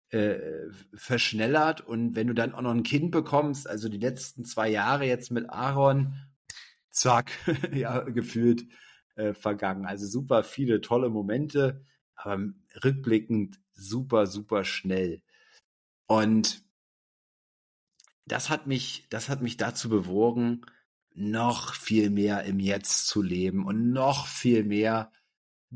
äh, 0.10 0.70
verschnellert 0.94 1.82
und 1.82 2.16
wenn 2.16 2.28
du 2.28 2.34
dann 2.34 2.54
auch 2.54 2.62
noch 2.62 2.72
ein 2.72 2.84
Kind 2.84 3.12
bekommst, 3.12 3.70
also 3.70 3.90
die 3.90 4.00
letzten 4.00 4.46
zwei 4.46 4.70
Jahre 4.70 5.06
jetzt 5.06 5.32
mit 5.32 5.50
Aaron, 5.50 6.16
zack, 6.90 7.32
ja, 7.74 8.00
gefühlt 8.02 8.66
äh, 9.16 9.34
vergangen. 9.34 9.86
Also 9.86 10.08
super 10.08 10.44
viele 10.44 10.82
tolle 10.82 11.10
Momente, 11.10 11.86
aber 12.16 12.44
rückblickend 12.84 13.60
super, 13.74 14.28
super 14.28 14.64
schnell. 14.66 15.22
Und 16.08 16.64
das 18.26 18.50
hat 18.50 18.68
mich, 18.68 19.08
das 19.10 19.30
hat 19.30 19.42
mich 19.42 19.58
dazu 19.58 19.90
bewogen, 19.90 20.62
noch 21.14 21.74
viel 21.74 22.10
mehr 22.10 22.44
im 22.44 22.60
Jetzt 22.60 23.08
zu 23.08 23.22
leben 23.22 23.66
und 23.66 23.92
noch 23.92 24.28
viel 24.28 24.64
mehr 24.64 25.12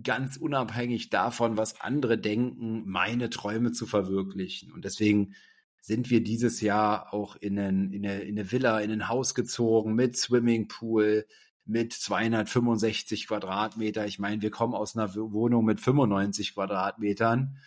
ganz 0.02 0.38
unabhängig 0.38 1.10
davon, 1.10 1.58
was 1.58 1.82
andere 1.82 2.18
denken, 2.18 2.84
meine 2.86 3.30
Träume 3.30 3.72
zu 3.72 3.86
verwirklichen. 3.86 4.72
Und 4.72 4.86
deswegen 4.86 5.36
sind 5.82 6.10
wir 6.10 6.24
dieses 6.24 6.62
Jahr 6.62 7.14
auch 7.14 7.36
in, 7.36 7.60
einen, 7.60 7.92
in, 7.92 8.06
eine, 8.06 8.22
in 8.22 8.40
eine 8.40 8.52
Villa, 8.52 8.80
in 8.80 8.92
ein 8.92 9.10
Haus 9.10 9.36
gezogen 9.36 9.94
mit 9.94 10.18
Swimmingpool, 10.18 11.28
mit 11.66 11.94
265 11.94 13.28
Quadratmeter. 13.28 14.06
Ich 14.06 14.18
meine, 14.18 14.42
wir 14.42 14.52
kommen 14.52 14.74
aus 14.74 14.96
einer 14.96 15.14
Wohnung 15.16 15.66
mit 15.66 15.80
95 15.80 16.56
Quadratmetern. 16.56 17.58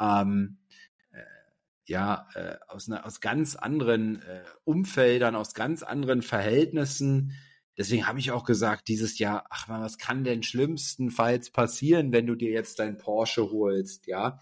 Ähm, 0.00 0.58
äh, 1.12 1.20
ja, 1.86 2.26
äh, 2.34 2.56
aus, 2.68 2.88
einer, 2.88 3.06
aus 3.06 3.20
ganz 3.20 3.54
anderen 3.54 4.22
äh, 4.22 4.44
Umfeldern, 4.64 5.36
aus 5.36 5.54
ganz 5.54 5.82
anderen 5.82 6.22
Verhältnissen. 6.22 7.32
Deswegen 7.78 8.06
habe 8.08 8.18
ich 8.18 8.32
auch 8.32 8.44
gesagt, 8.44 8.88
dieses 8.88 9.18
Jahr, 9.20 9.46
ach 9.50 9.68
man, 9.68 9.80
was 9.80 9.96
kann 9.98 10.24
denn 10.24 10.42
schlimmstenfalls 10.42 11.50
passieren, 11.50 12.12
wenn 12.12 12.26
du 12.26 12.34
dir 12.34 12.50
jetzt 12.50 12.80
dein 12.80 12.98
Porsche 12.98 13.50
holst, 13.50 14.08
ja? 14.08 14.40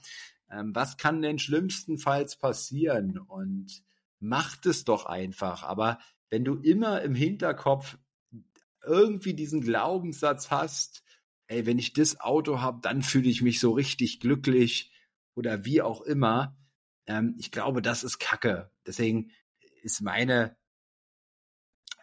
Ähm, 0.50 0.74
was 0.74 0.96
kann 0.96 1.20
denn 1.20 1.38
schlimmstenfalls 1.38 2.38
passieren? 2.38 3.18
Und 3.18 3.84
macht 4.20 4.66
es 4.66 4.84
doch 4.84 5.06
einfach. 5.06 5.62
Aber 5.62 5.98
wenn 6.30 6.44
du 6.44 6.54
immer 6.54 7.02
im 7.02 7.14
Hinterkopf 7.14 7.98
irgendwie 8.84 9.34
diesen 9.34 9.60
Glaubenssatz 9.60 10.50
hast, 10.50 11.02
ey, 11.48 11.66
wenn 11.66 11.78
ich 11.78 11.92
das 11.92 12.20
Auto 12.20 12.60
habe, 12.60 12.80
dann 12.82 13.02
fühle 13.02 13.28
ich 13.28 13.42
mich 13.42 13.60
so 13.60 13.72
richtig 13.72 14.20
glücklich 14.20 14.92
oder 15.34 15.64
wie 15.64 15.82
auch 15.82 16.00
immer. 16.00 16.56
Ähm, 17.06 17.34
ich 17.38 17.50
glaube, 17.50 17.82
das 17.82 18.04
ist 18.04 18.18
Kacke. 18.18 18.70
Deswegen 18.86 19.30
ist 19.82 20.00
meine 20.00 20.56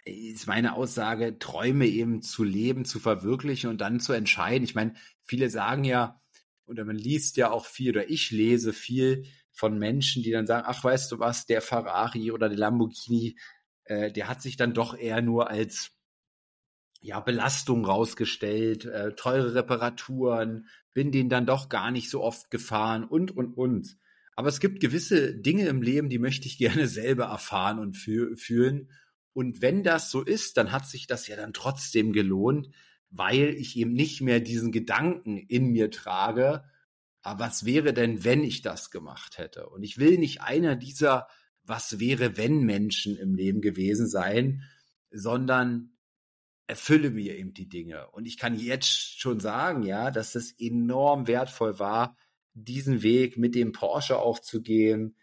ist 0.06 0.48
meine 0.48 0.76
Aussage, 0.76 1.40
Träume 1.40 1.86
eben 1.86 2.22
zu 2.22 2.44
leben, 2.44 2.86
zu 2.86 3.00
verwirklichen 3.00 3.70
und 3.70 3.80
dann 3.82 4.00
zu 4.00 4.14
entscheiden. 4.14 4.64
Ich 4.64 4.76
meine, 4.76 4.94
viele 5.24 5.50
sagen 5.50 5.84
ja, 5.84 6.22
oder 6.66 6.86
man 6.86 6.96
liest 6.96 7.38
ja 7.38 7.52
auch 7.52 7.66
viel, 7.66 7.92
oder 7.92 8.10
ich 8.10 8.32
lese 8.32 8.74
viel 8.74 9.26
von 9.52 9.78
Menschen, 9.78 10.24
die 10.24 10.32
dann 10.32 10.48
sagen, 10.48 10.66
ach, 10.68 10.84
weißt 10.84 11.12
du 11.12 11.20
was, 11.20 11.46
der 11.46 11.62
Ferrari 11.62 12.32
oder 12.32 12.50
der 12.50 12.58
Lamborghini, 12.58 13.38
äh, 13.86 14.12
der 14.12 14.28
hat 14.28 14.42
sich 14.42 14.58
dann 14.58 14.74
doch 14.74 14.98
eher 14.98 15.22
nur 15.22 15.50
als 15.50 15.92
ja, 17.02 17.20
Belastung 17.20 17.86
rausgestellt, 17.86 18.86
äh, 18.86 19.14
teure 19.16 19.56
Reparaturen, 19.56 20.68
bin 20.94 21.12
den 21.12 21.30
dann 21.30 21.46
doch 21.46 21.70
gar 21.70 21.92
nicht 21.92 22.10
so 22.10 22.24
oft 22.24 22.50
gefahren 22.50 23.04
und, 23.04 23.32
und, 23.32 23.54
und. 23.54 23.98
Aber 24.36 24.48
es 24.48 24.60
gibt 24.60 24.80
gewisse 24.80 25.36
Dinge 25.36 25.68
im 25.68 25.82
Leben, 25.82 26.10
die 26.10 26.20
möchte 26.20 26.48
ich 26.48 26.58
gerne 26.58 26.88
selber 26.90 27.26
erfahren 27.26 27.80
und 27.80 27.96
fühlen. 27.96 28.90
Und 29.34 29.62
wenn 29.62 29.84
das 29.84 30.12
so 30.12 30.22
ist, 30.22 30.58
dann 30.58 30.72
hat 30.72 30.88
sich 30.88 31.08
das 31.08 31.28
ja 31.28 31.36
dann 31.36 31.54
trotzdem 31.54 32.14
gelohnt, 32.14 32.70
weil 33.10 33.50
ich 33.56 33.76
eben 33.78 33.94
nicht 33.94 34.22
mehr 34.22 34.40
diesen 34.40 34.72
Gedanken 34.72 35.38
in 35.38 35.68
mir 35.68 35.92
trage, 35.92 36.64
aber 37.22 37.40
was 37.40 37.66
wäre 37.66 37.94
denn, 37.94 38.24
wenn 38.24 38.44
ich 38.44 38.62
das 38.62 38.92
gemacht 38.92 39.38
hätte? 39.38 39.70
Und 39.70 39.84
ich 39.84 39.98
will 39.98 40.18
nicht 40.18 40.42
einer 40.42 40.76
dieser 40.76 41.28
was 41.66 42.00
wäre, 42.00 42.38
wenn 42.38 42.64
Menschen 42.64 43.18
im 43.18 43.36
Leben 43.36 43.62
gewesen 43.62 44.08
sein, 44.08 44.64
sondern 45.12 45.94
erfülle 46.68 47.10
mir 47.10 47.38
eben 47.38 47.54
die 47.54 47.70
Dinge. 47.70 48.10
Und 48.12 48.26
ich 48.26 48.38
kann 48.38 48.58
jetzt 48.58 49.20
schon 49.20 49.40
sagen, 49.40 49.84
ja, 49.84 50.12
dass 50.12 50.36
es 50.36 50.54
enorm 50.60 51.28
wertvoll 51.28 51.80
war, 51.80 52.18
diesen 52.54 53.02
Weg 53.02 53.38
mit 53.38 53.56
dem 53.56 53.72
Porsche 53.72 54.18
aufzugehen. 54.18 55.16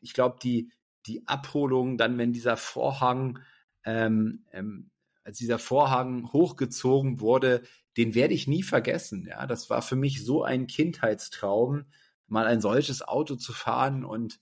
Ich 0.00 0.12
glaube, 0.12 0.38
die, 0.42 0.70
die 1.06 1.26
Abholung, 1.26 1.98
dann, 1.98 2.18
wenn 2.18 2.32
dieser 2.32 2.56
Vorhang 2.56 3.40
ähm, 3.86 4.44
ähm, 4.52 4.90
als 5.24 5.38
dieser 5.38 5.58
Vorhang 5.58 6.32
hochgezogen 6.32 7.20
wurde, 7.20 7.62
den 7.96 8.14
werde 8.14 8.34
ich 8.34 8.46
nie 8.46 8.62
vergessen. 8.62 9.26
Ja, 9.26 9.46
das 9.46 9.70
war 9.70 9.80
für 9.80 9.96
mich 9.96 10.24
so 10.24 10.44
ein 10.44 10.66
Kindheitstraum, 10.66 11.86
mal 12.26 12.46
ein 12.46 12.60
solches 12.60 13.02
Auto 13.02 13.36
zu 13.36 13.52
fahren 13.52 14.04
und 14.04 14.40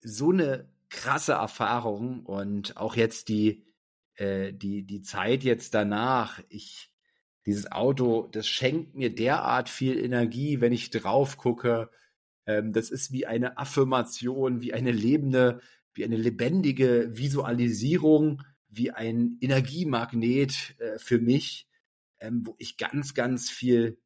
so 0.00 0.30
eine 0.30 0.68
krasse 0.90 1.32
Erfahrung 1.32 2.24
und 2.24 2.76
auch 2.76 2.94
jetzt 2.94 3.28
die 3.28 3.64
äh, 4.14 4.52
die 4.52 4.84
die 4.84 5.02
Zeit 5.02 5.42
jetzt 5.44 5.74
danach. 5.74 6.40
Ich 6.48 6.92
dieses 7.46 7.72
Auto, 7.72 8.28
das 8.30 8.46
schenkt 8.46 8.94
mir 8.94 9.14
derart 9.14 9.68
viel 9.68 9.98
Energie, 9.98 10.60
wenn 10.60 10.72
ich 10.72 10.90
drauf 10.90 11.38
gucke. 11.38 11.90
Ähm, 12.46 12.72
das 12.72 12.90
ist 12.90 13.12
wie 13.12 13.26
eine 13.26 13.58
Affirmation, 13.58 14.60
wie 14.60 14.74
eine 14.74 14.92
lebende, 14.92 15.60
wie 15.98 16.04
eine 16.04 16.16
lebendige 16.16 17.10
Visualisierung, 17.12 18.42
wie 18.68 18.90
ein 18.92 19.36
Energiemagnet 19.40 20.78
äh, 20.78 20.98
für 20.98 21.18
mich, 21.18 21.68
ähm, 22.20 22.46
wo 22.46 22.54
ich 22.58 22.76
ganz, 22.76 23.14
ganz 23.14 23.50
viel 23.50 23.98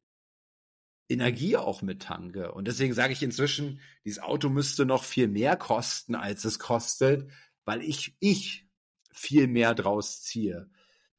Energie 1.07 1.55
auch 1.57 1.81
mit 1.81 2.01
tanke. 2.01 2.51
Und 2.51 2.67
deswegen 2.67 2.93
sage 2.93 3.13
ich 3.13 3.21
inzwischen, 3.21 3.79
dieses 4.03 4.21
Auto 4.21 4.49
müsste 4.49 4.85
noch 4.85 5.03
viel 5.03 5.27
mehr 5.27 5.55
kosten, 5.55 6.15
als 6.15 6.45
es 6.45 6.59
kostet, 6.59 7.29
weil 7.65 7.81
ich, 7.81 8.15
ich 8.19 8.65
viel 9.11 9.47
mehr 9.47 9.75
draus 9.75 10.23
ziehe. 10.23 10.69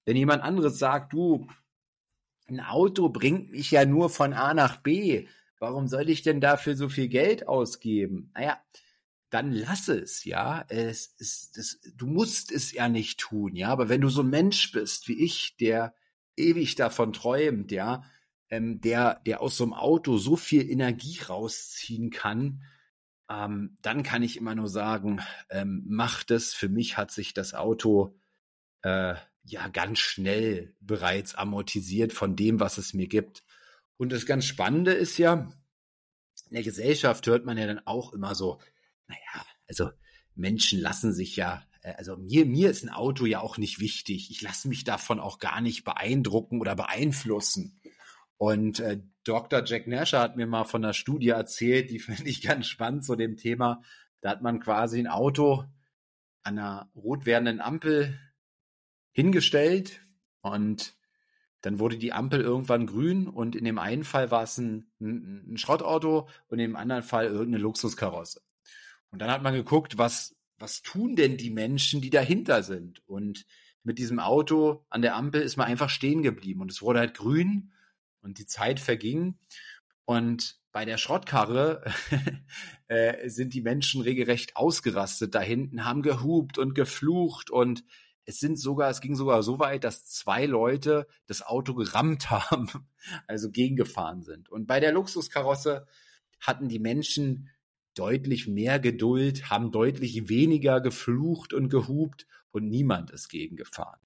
Wenn 0.04 0.16
jemand 0.16 0.43
anderes 0.43 0.78
sagt, 0.78 1.12
du, 1.12 1.47
ein 2.47 2.61
Auto 2.61 3.09
bringt 3.09 3.52
mich 3.52 3.71
ja 3.71 3.85
nur 3.85 4.11
von 4.11 4.33
A 4.33 4.52
nach 4.52 4.78
B, 4.78 5.28
warum 5.59 5.87
soll 5.87 6.11
ich 6.11 6.23
denn 6.23 6.40
dafür 6.40 6.76
so 6.76 6.88
viel 6.88 7.09
Geld 7.09 7.47
ausgeben? 7.49 8.31
Naja, 8.35 8.59
dann 9.34 9.50
lass 9.50 9.88
es, 9.88 10.24
ja. 10.24 10.64
Es 10.68 11.06
ist, 11.18 11.58
das, 11.58 11.80
du 11.96 12.06
musst 12.06 12.52
es 12.52 12.70
ja 12.70 12.88
nicht 12.88 13.18
tun, 13.18 13.56
ja. 13.56 13.68
Aber 13.68 13.88
wenn 13.88 14.00
du 14.00 14.08
so 14.08 14.22
ein 14.22 14.30
Mensch 14.30 14.70
bist 14.70 15.08
wie 15.08 15.24
ich, 15.24 15.56
der 15.56 15.92
ewig 16.36 16.76
davon 16.76 17.12
träumt, 17.12 17.72
ja, 17.72 18.04
ähm, 18.48 18.80
der, 18.80 19.20
der 19.26 19.40
aus 19.40 19.56
so 19.56 19.64
einem 19.64 19.72
Auto 19.72 20.18
so 20.18 20.36
viel 20.36 20.70
Energie 20.70 21.18
rausziehen 21.20 22.10
kann, 22.10 22.62
ähm, 23.28 23.76
dann 23.82 24.04
kann 24.04 24.22
ich 24.22 24.36
immer 24.36 24.54
nur 24.54 24.68
sagen, 24.68 25.20
ähm, 25.50 25.82
mach 25.84 26.22
das. 26.22 26.54
Für 26.54 26.68
mich 26.68 26.96
hat 26.96 27.10
sich 27.10 27.34
das 27.34 27.54
Auto 27.54 28.16
äh, 28.82 29.16
ja 29.42 29.66
ganz 29.66 29.98
schnell 29.98 30.76
bereits 30.78 31.34
amortisiert 31.34 32.12
von 32.12 32.36
dem, 32.36 32.60
was 32.60 32.78
es 32.78 32.94
mir 32.94 33.08
gibt. 33.08 33.42
Und 33.96 34.12
das 34.12 34.26
ganz 34.26 34.44
Spannende 34.44 34.92
ist 34.92 35.18
ja, 35.18 35.48
in 36.50 36.54
der 36.54 36.62
Gesellschaft 36.62 37.26
hört 37.26 37.44
man 37.44 37.58
ja 37.58 37.66
dann 37.66 37.84
auch 37.84 38.12
immer 38.12 38.36
so, 38.36 38.60
naja, 39.06 39.46
also 39.68 39.90
Menschen 40.34 40.80
lassen 40.80 41.12
sich 41.12 41.37
ja, 41.37 41.62
äh, 41.82 41.94
also 41.94 42.16
mir, 42.16 42.46
mir 42.46 42.70
ist 42.70 42.84
ein 42.84 42.90
Auto 42.90 43.26
ja 43.26 43.40
auch 43.40 43.58
nicht 43.58 43.80
wichtig. 43.80 44.30
Ich 44.30 44.42
lasse 44.42 44.68
mich 44.68 44.84
davon 44.84 45.20
auch 45.20 45.38
gar 45.38 45.61
nicht 45.61 45.84
beeindrucken 45.84 46.61
oder 46.61 46.75
beeinflussen. 46.75 47.80
Und 48.37 48.80
äh, 48.80 49.00
Dr. 49.25 49.64
Jack 49.64 49.87
Nasher 49.87 50.20
hat 50.20 50.37
mir 50.37 50.46
mal 50.46 50.64
von 50.64 50.84
einer 50.84 50.92
Studie 50.92 51.28
erzählt, 51.28 51.90
die 51.90 51.99
finde 52.00 52.28
ich 52.28 52.42
ganz 52.42 52.66
spannend 52.66 53.04
zu 53.04 53.16
dem 53.16 53.37
Thema. 53.37 53.82
Da 54.20 54.30
hat 54.30 54.42
man 54.42 54.61
quasi 54.61 54.99
ein 54.99 55.08
Auto 55.08 55.64
an 56.42 56.58
einer 56.58 56.90
rot 56.94 57.26
werdenden 57.26 57.61
Ampel 57.61 58.18
hingestellt 59.12 60.00
und 60.42 60.96
dann 61.62 61.78
wurde 61.78 61.96
die 61.96 62.12
Ampel 62.12 62.42
irgendwann 62.42 62.87
grün 62.87 63.26
und 63.26 63.56
in 63.56 63.64
dem 63.64 63.78
einen 63.78 64.04
Fall 64.04 64.30
war 64.30 64.42
es 64.42 64.58
ein, 64.58 64.90
ein, 65.00 65.52
ein 65.52 65.56
Schrottauto 65.56 66.28
und 66.49 66.58
in 66.58 66.70
dem 66.70 66.76
anderen 66.76 67.02
Fall 67.02 67.26
irgendeine 67.26 67.62
Luxuskarosse. 67.62 68.42
Und 69.14 69.21
dann 69.21 69.30
hat 69.30 69.44
man 69.44 69.54
geguckt, 69.54 69.97
was, 69.97 70.35
was 70.59 70.83
tun 70.83 71.14
denn 71.14 71.37
die 71.37 71.50
Menschen, 71.50 72.00
die 72.00 72.11
dahinter 72.11 72.64
sind? 72.64 73.00
Und 73.06 73.47
mit 73.85 74.00
diesem 74.00 74.18
Auto 74.18 74.85
an 74.90 75.02
der 75.02 75.14
Ampel 75.14 75.40
ist 75.40 75.56
man 75.56 75.68
einfach 75.68 75.88
stehen 75.88 76.25
geblieben 76.25 76.61
und 76.61 76.73
es 76.73 76.83
wurde 76.83 76.99
halt 76.99 77.14
grün 77.16 77.71
und 78.23 78.38
die 78.38 78.47
Zeit 78.47 78.80
verging. 78.80 79.38
Und 80.04 80.59
bei 80.73 80.85
der 80.85 80.99
Schrottkarre 80.99 81.85
äh, 82.88 83.28
sind 83.28 83.54
die 83.54 83.61
Menschen 83.61 84.02
regelrecht 84.02 84.56
ausgerastet 84.56 85.37
da 85.37 85.40
hinten, 85.40 85.85
haben 85.85 86.02
gehupt 86.02 86.59
und 86.59 86.75
geflucht 86.75 87.52
und 87.52 87.85
es 88.25 88.40
sind 88.40 88.59
sogar, 88.59 88.90
es 88.90 89.00
ging 89.00 89.14
sogar 89.14 89.44
so 89.44 89.61
weit, 89.61 89.85
dass 89.85 90.06
zwei 90.06 90.44
Leute 90.44 91.06
das 91.26 91.42
Auto 91.42 91.75
gerammt 91.75 92.30
haben, 92.50 92.68
also 93.28 93.52
gegengefahren 93.52 94.25
sind. 94.25 94.49
Und 94.49 94.66
bei 94.66 94.80
der 94.80 94.90
Luxuskarosse 94.90 95.87
hatten 96.40 96.69
die 96.69 96.80
Menschen 96.80 97.49
deutlich 97.95 98.47
mehr 98.47 98.78
Geduld, 98.78 99.50
haben 99.50 99.71
deutlich 99.71 100.28
weniger 100.28 100.80
geflucht 100.80 101.52
und 101.52 101.69
gehupt 101.69 102.26
und 102.50 102.69
niemand 102.69 103.11
ist 103.11 103.28
gegengefahren. 103.28 104.00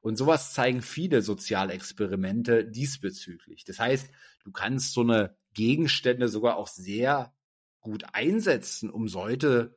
Und 0.00 0.16
sowas 0.16 0.52
zeigen 0.52 0.82
viele 0.82 1.20
Sozialexperimente 1.22 2.64
diesbezüglich. 2.64 3.64
Das 3.64 3.80
heißt, 3.80 4.08
du 4.44 4.52
kannst 4.52 4.92
so 4.92 5.00
eine 5.00 5.36
Gegenstände 5.52 6.28
sogar 6.28 6.56
auch 6.56 6.68
sehr 6.68 7.34
gut 7.80 8.04
einsetzen, 8.12 8.90
um 8.90 9.06
Leute 9.06 9.76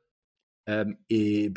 ähm, 0.68 0.98
äh, 1.10 1.50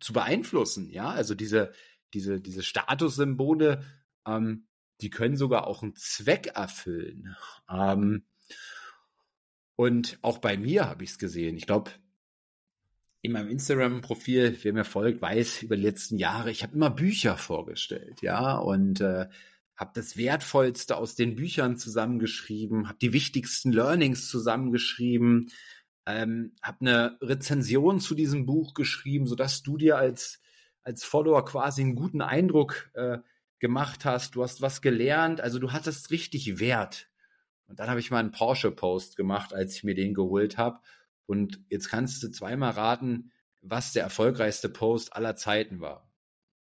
zu 0.00 0.12
beeinflussen. 0.12 0.88
Ja, 0.90 1.10
also 1.10 1.34
diese, 1.34 1.72
diese, 2.14 2.40
diese 2.40 2.62
Statussymbole, 2.62 3.84
ähm, 4.26 4.66
die 5.00 5.10
können 5.10 5.36
sogar 5.36 5.66
auch 5.66 5.82
einen 5.82 5.96
Zweck 5.96 6.46
erfüllen. 6.54 7.36
Ähm, 7.68 8.24
und 9.82 10.18
auch 10.22 10.38
bei 10.38 10.56
mir 10.56 10.88
habe 10.88 11.02
ich 11.02 11.10
es 11.10 11.18
gesehen. 11.18 11.56
Ich 11.56 11.66
glaube, 11.66 11.90
in 13.20 13.32
meinem 13.32 13.48
Instagram-Profil, 13.48 14.56
wer 14.62 14.72
mir 14.72 14.84
folgt, 14.84 15.20
weiß 15.20 15.62
über 15.64 15.76
die 15.76 15.82
letzten 15.82 16.18
Jahre, 16.18 16.52
ich 16.52 16.62
habe 16.62 16.76
immer 16.76 16.90
Bücher 16.90 17.36
vorgestellt, 17.36 18.22
ja, 18.22 18.58
und 18.58 19.00
äh, 19.00 19.26
habe 19.74 19.90
das 19.94 20.16
Wertvollste 20.16 20.96
aus 20.96 21.16
den 21.16 21.34
Büchern 21.34 21.76
zusammengeschrieben, 21.78 22.88
habe 22.88 22.98
die 23.02 23.12
wichtigsten 23.12 23.72
Learnings 23.72 24.28
zusammengeschrieben, 24.28 25.50
ähm, 26.06 26.54
habe 26.62 26.78
eine 26.82 27.18
Rezension 27.20 27.98
zu 27.98 28.14
diesem 28.14 28.46
Buch 28.46 28.74
geschrieben, 28.74 29.26
sodass 29.26 29.64
du 29.64 29.76
dir 29.76 29.96
als, 29.98 30.40
als 30.84 31.02
Follower 31.02 31.44
quasi 31.44 31.82
einen 31.82 31.96
guten 31.96 32.22
Eindruck 32.22 32.88
äh, 32.94 33.18
gemacht 33.58 34.04
hast. 34.04 34.36
Du 34.36 34.44
hast 34.44 34.62
was 34.62 34.80
gelernt, 34.80 35.40
also 35.40 35.58
du 35.58 35.72
hattest 35.72 36.12
richtig 36.12 36.60
Wert. 36.60 37.08
Und 37.72 37.78
dann 37.78 37.88
habe 37.88 38.00
ich 38.00 38.10
mal 38.10 38.18
einen 38.18 38.32
Porsche-Post 38.32 39.16
gemacht, 39.16 39.54
als 39.54 39.76
ich 39.76 39.82
mir 39.82 39.94
den 39.94 40.12
geholt 40.12 40.58
habe. 40.58 40.80
Und 41.24 41.58
jetzt 41.70 41.88
kannst 41.88 42.22
du 42.22 42.28
zweimal 42.28 42.72
raten, 42.72 43.32
was 43.62 43.94
der 43.94 44.02
erfolgreichste 44.02 44.68
Post 44.68 45.16
aller 45.16 45.36
Zeiten 45.36 45.80
war. 45.80 46.06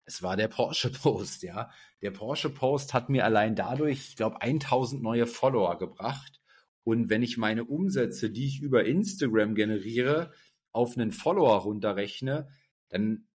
Es 0.06 0.22
war 0.22 0.38
der 0.38 0.50
Porsche-Post, 0.50 1.42
ja. 1.42 1.72
Der 2.04 2.12
Porsche-Post 2.12 2.94
hat 2.94 3.10
mir 3.10 3.26
allein 3.26 3.56
dadurch, 3.56 4.10
ich 4.10 4.18
glaube, 4.18 4.44
1000 4.44 5.02
neue 5.02 5.26
Follower 5.26 5.80
gebracht. 5.80 6.42
Und 6.84 7.10
wenn 7.10 7.24
ich 7.24 7.38
meine 7.38 7.64
Umsätze, 7.64 8.30
die 8.30 8.46
ich 8.46 8.62
über 8.62 8.86
Instagram 8.86 9.56
generiere, 9.56 10.32
auf 10.72 10.96
einen 10.96 11.12
Follower 11.12 11.58
runterrechne, 11.58 12.50
dann 12.90 13.28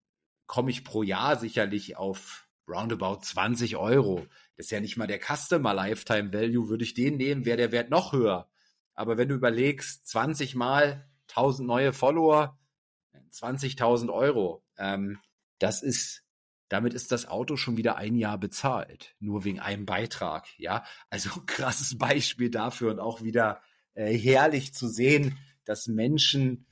komme 0.47 0.71
ich 0.71 0.85
pro 0.85 1.03
Jahr 1.03 1.35
sicherlich 1.37 1.97
auf 1.97 2.44
roundabout 2.69 3.21
20 3.23 3.77
Euro. 3.77 4.27
Das 4.57 4.67
ist 4.67 4.71
ja 4.71 4.81
nicht 4.81 4.97
mal 4.97 5.07
der 5.07 5.21
Customer 5.21 5.75
Lifetime 5.75 6.33
Value. 6.33 6.69
Würde 6.69 6.85
ich 6.85 6.95
den 6.95 7.17
nehmen, 7.17 7.45
wäre 7.45 7.57
der 7.57 7.73
Wert 7.73 7.91
noch 7.91 8.13
höher. 8.13 8.49
Aber 8.95 9.17
wenn 9.17 9.29
du 9.29 9.35
überlegst, 9.35 10.07
20 10.07 10.55
mal 10.55 11.09
1000 11.29 11.67
neue 11.67 11.93
Follower, 11.93 12.59
20.000 13.31 14.13
Euro, 14.13 14.65
ähm, 14.79 15.19
das 15.59 15.83
ist 15.83 16.25
damit 16.69 16.95
ist 16.95 17.13
das 17.13 17.27
Auto 17.27 17.57
schon 17.57 17.77
wieder 17.77 17.97
ein 17.97 18.17
Jahr 18.17 18.39
bezahlt, 18.39 19.15
nur 19.21 19.45
wegen 19.45 19.61
einem 19.61 19.87
Beitrag. 19.87 20.47
Ja, 20.59 20.85
also 21.11 21.31
krasses 21.47 21.99
Beispiel 21.99 22.51
dafür 22.51 22.91
und 22.91 23.01
auch 23.01 23.23
wieder 23.23 23.63
äh, 23.95 24.13
herrlich 24.17 24.75
zu 24.75 24.89
sehen, 24.89 25.39
dass 25.65 25.87
Menschen 25.87 26.67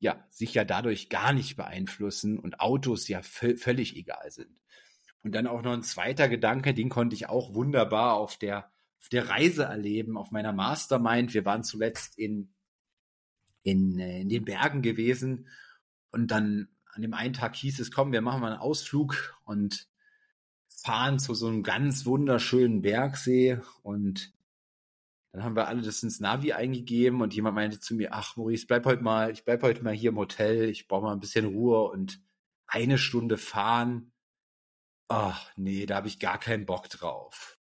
ja 0.00 0.26
sich 0.30 0.54
ja 0.54 0.64
dadurch 0.64 1.08
gar 1.08 1.32
nicht 1.32 1.56
beeinflussen 1.56 2.38
und 2.38 2.60
Autos 2.60 3.06
ja 3.06 3.22
völlig 3.22 3.96
egal 3.96 4.30
sind. 4.30 4.60
Und 5.22 5.34
dann 5.34 5.46
auch 5.46 5.62
noch 5.62 5.72
ein 5.72 5.82
zweiter 5.82 6.28
Gedanke, 6.28 6.74
den 6.74 6.88
konnte 6.88 7.14
ich 7.14 7.28
auch 7.28 7.54
wunderbar 7.54 8.14
auf 8.14 8.36
der 8.36 8.72
auf 8.98 9.08
der 9.08 9.30
Reise 9.30 9.64
erleben, 9.64 10.18
auf 10.18 10.30
meiner 10.30 10.52
Mastermind. 10.52 11.32
Wir 11.32 11.44
waren 11.44 11.62
zuletzt 11.62 12.18
in 12.18 12.52
in, 13.62 13.98
äh, 13.98 14.22
in 14.22 14.28
den 14.28 14.44
Bergen 14.44 14.82
gewesen 14.82 15.46
und 16.10 16.30
dann 16.30 16.68
an 16.92 17.02
dem 17.02 17.14
einen 17.14 17.34
Tag 17.34 17.54
hieß 17.54 17.78
es, 17.80 17.92
komm, 17.92 18.12
wir 18.12 18.20
machen 18.20 18.40
mal 18.40 18.52
einen 18.52 18.60
Ausflug 18.60 19.38
und 19.44 19.86
fahren 20.68 21.18
zu 21.18 21.34
so 21.34 21.46
einem 21.46 21.62
ganz 21.62 22.06
wunderschönen 22.06 22.82
Bergsee 22.82 23.60
und 23.82 24.32
dann 25.32 25.44
haben 25.44 25.56
wir 25.56 25.68
alle 25.68 25.82
das 25.82 26.02
ins 26.02 26.20
Navi 26.20 26.52
eingegeben 26.52 27.20
und 27.20 27.34
jemand 27.34 27.54
meinte 27.54 27.80
zu 27.80 27.94
mir, 27.94 28.12
ach 28.12 28.36
Maurice, 28.36 28.66
bleib 28.66 28.84
heute 28.84 29.02
mal, 29.02 29.30
ich 29.30 29.44
bleib 29.44 29.62
heute 29.62 29.82
mal 29.82 29.94
hier 29.94 30.10
im 30.10 30.18
Hotel, 30.18 30.68
ich 30.68 30.88
brauche 30.88 31.04
mal 31.04 31.12
ein 31.12 31.20
bisschen 31.20 31.46
Ruhe 31.46 31.88
und 31.90 32.20
eine 32.66 32.98
Stunde 32.98 33.38
fahren. 33.38 34.12
Ach 35.08 35.50
nee, 35.56 35.86
da 35.86 35.96
habe 35.96 36.08
ich 36.08 36.18
gar 36.18 36.38
keinen 36.38 36.66
Bock 36.66 36.88
drauf. 36.88 37.58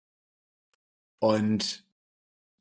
Und 1.18 1.84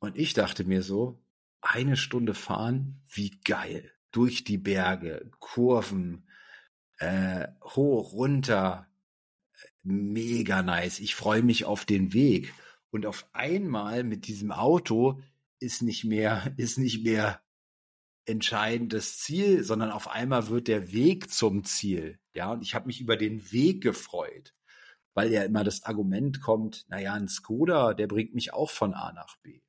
und 0.02 0.18
ich 0.18 0.34
dachte 0.34 0.64
mir 0.64 0.82
so, 0.82 1.22
eine 1.60 1.96
Stunde 1.96 2.34
fahren, 2.34 3.00
wie 3.08 3.30
geil. 3.44 3.92
Durch 4.10 4.42
die 4.42 4.58
Berge, 4.58 5.30
Kurven, 5.38 6.28
äh, 6.98 7.46
hoch, 7.62 8.12
runter, 8.12 8.88
mega 9.84 10.62
nice. 10.62 10.98
Ich 10.98 11.14
freue 11.14 11.42
mich 11.42 11.64
auf 11.64 11.84
den 11.84 12.12
Weg. 12.12 12.52
Und 12.92 13.06
auf 13.06 13.26
einmal 13.32 14.04
mit 14.04 14.28
diesem 14.28 14.52
Auto 14.52 15.20
ist 15.58 15.82
nicht 15.82 16.04
mehr, 16.04 16.52
ist 16.58 16.78
nicht 16.78 17.02
mehr 17.02 17.42
entscheidend 18.24 18.92
das 18.92 19.18
Ziel, 19.18 19.64
sondern 19.64 19.90
auf 19.90 20.08
einmal 20.08 20.48
wird 20.48 20.68
der 20.68 20.92
Weg 20.92 21.30
zum 21.32 21.64
Ziel. 21.64 22.20
Ja, 22.34 22.52
und 22.52 22.62
ich 22.62 22.74
habe 22.74 22.86
mich 22.86 23.00
über 23.00 23.16
den 23.16 23.50
Weg 23.50 23.82
gefreut. 23.82 24.54
weil 25.14 25.30
ja 25.30 25.42
immer 25.44 25.62
das 25.62 25.82
Argument 25.84 26.40
kommt, 26.40 26.86
naja, 26.88 27.12
ein 27.12 27.28
Skoda, 27.28 27.92
der 27.92 28.06
bringt 28.06 28.34
mich 28.34 28.54
auch 28.54 28.70
von 28.70 28.94
A 28.94 29.12
nach 29.12 29.36
B. 29.42 29.60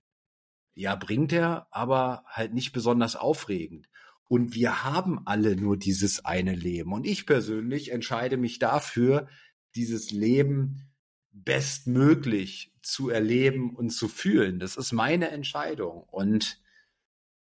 Ja, 0.75 0.95
bringt 0.95 1.33
er, 1.33 1.67
aber 1.71 2.23
halt 2.27 2.53
nicht 2.53 2.71
besonders 2.71 3.17
aufregend. 3.17 3.89
Und 4.29 4.55
wir 4.55 4.86
haben 4.86 5.27
alle 5.27 5.57
nur 5.57 5.77
dieses 5.77 6.23
eine 6.23 6.55
Leben. 6.55 6.93
Und 6.93 7.05
ich 7.05 7.25
persönlich 7.25 7.91
entscheide 7.91 8.38
mich 8.38 8.57
dafür, 8.59 9.27
dieses 9.75 10.12
Leben 10.12 10.92
bestmöglich 11.34 12.72
zu 12.82 13.10
erleben 13.10 13.76
und 13.76 13.89
zu 13.89 14.08
fühlen. 14.08 14.60
Das 14.60 14.78
ist 14.78 14.91
meine 14.91 15.30
Entscheidung. 15.30 16.04
Und 16.04 16.62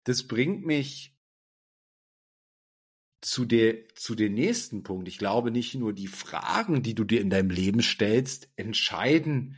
das 0.05 0.27
bringt 0.27 0.65
mich 0.67 1.17
zu 3.23 3.45
der, 3.45 3.89
zu 3.95 4.15
dem 4.15 4.35
nächsten 4.35 4.83
Punkt. 4.83 5.09
Ich 5.09 5.19
glaube, 5.19 5.51
nicht 5.51 5.75
nur 5.75 5.93
die 5.93 6.07
Fragen, 6.07 6.83
die 6.83 6.95
du 6.95 7.05
dir 7.05 7.21
in 7.21 7.31
deinem 7.31 7.51
Leben 7.51 7.83
stellst, 7.83 8.49
entscheiden 8.57 9.57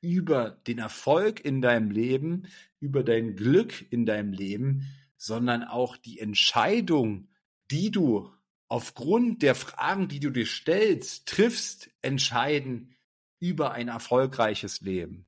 über 0.00 0.50
den 0.66 0.78
Erfolg 0.78 1.44
in 1.44 1.60
deinem 1.60 1.90
Leben, 1.90 2.46
über 2.80 3.02
dein 3.02 3.34
Glück 3.34 3.90
in 3.90 4.06
deinem 4.06 4.32
Leben, 4.32 4.86
sondern 5.16 5.64
auch 5.64 5.96
die 5.96 6.20
Entscheidung, 6.20 7.28
die 7.70 7.90
du 7.90 8.30
aufgrund 8.68 9.42
der 9.42 9.54
Fragen, 9.54 10.08
die 10.08 10.20
du 10.20 10.30
dir 10.30 10.46
stellst, 10.46 11.26
triffst, 11.26 11.90
entscheiden 12.02 12.94
über 13.40 13.72
ein 13.72 13.88
erfolgreiches 13.88 14.80
Leben. 14.80 15.26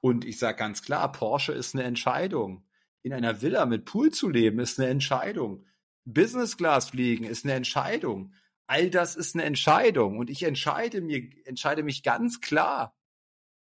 Und 0.00 0.24
ich 0.24 0.38
sage 0.38 0.58
ganz 0.58 0.82
klar, 0.82 1.12
Porsche 1.12 1.52
ist 1.52 1.74
eine 1.74 1.84
Entscheidung. 1.84 2.66
In 3.02 3.12
einer 3.12 3.42
Villa 3.42 3.66
mit 3.66 3.84
Pool 3.84 4.10
zu 4.10 4.28
leben 4.28 4.58
ist 4.58 4.78
eine 4.78 4.88
Entscheidung. 4.88 5.66
Business 6.04 6.56
Class 6.56 6.90
fliegen 6.90 7.24
ist 7.24 7.44
eine 7.44 7.54
Entscheidung. 7.54 8.34
All 8.66 8.90
das 8.90 9.16
ist 9.16 9.34
eine 9.34 9.44
Entscheidung. 9.44 10.18
Und 10.18 10.30
ich 10.30 10.42
entscheide 10.42 11.00
mir, 11.00 11.28
entscheide 11.44 11.82
mich 11.82 12.02
ganz 12.02 12.40
klar 12.40 12.96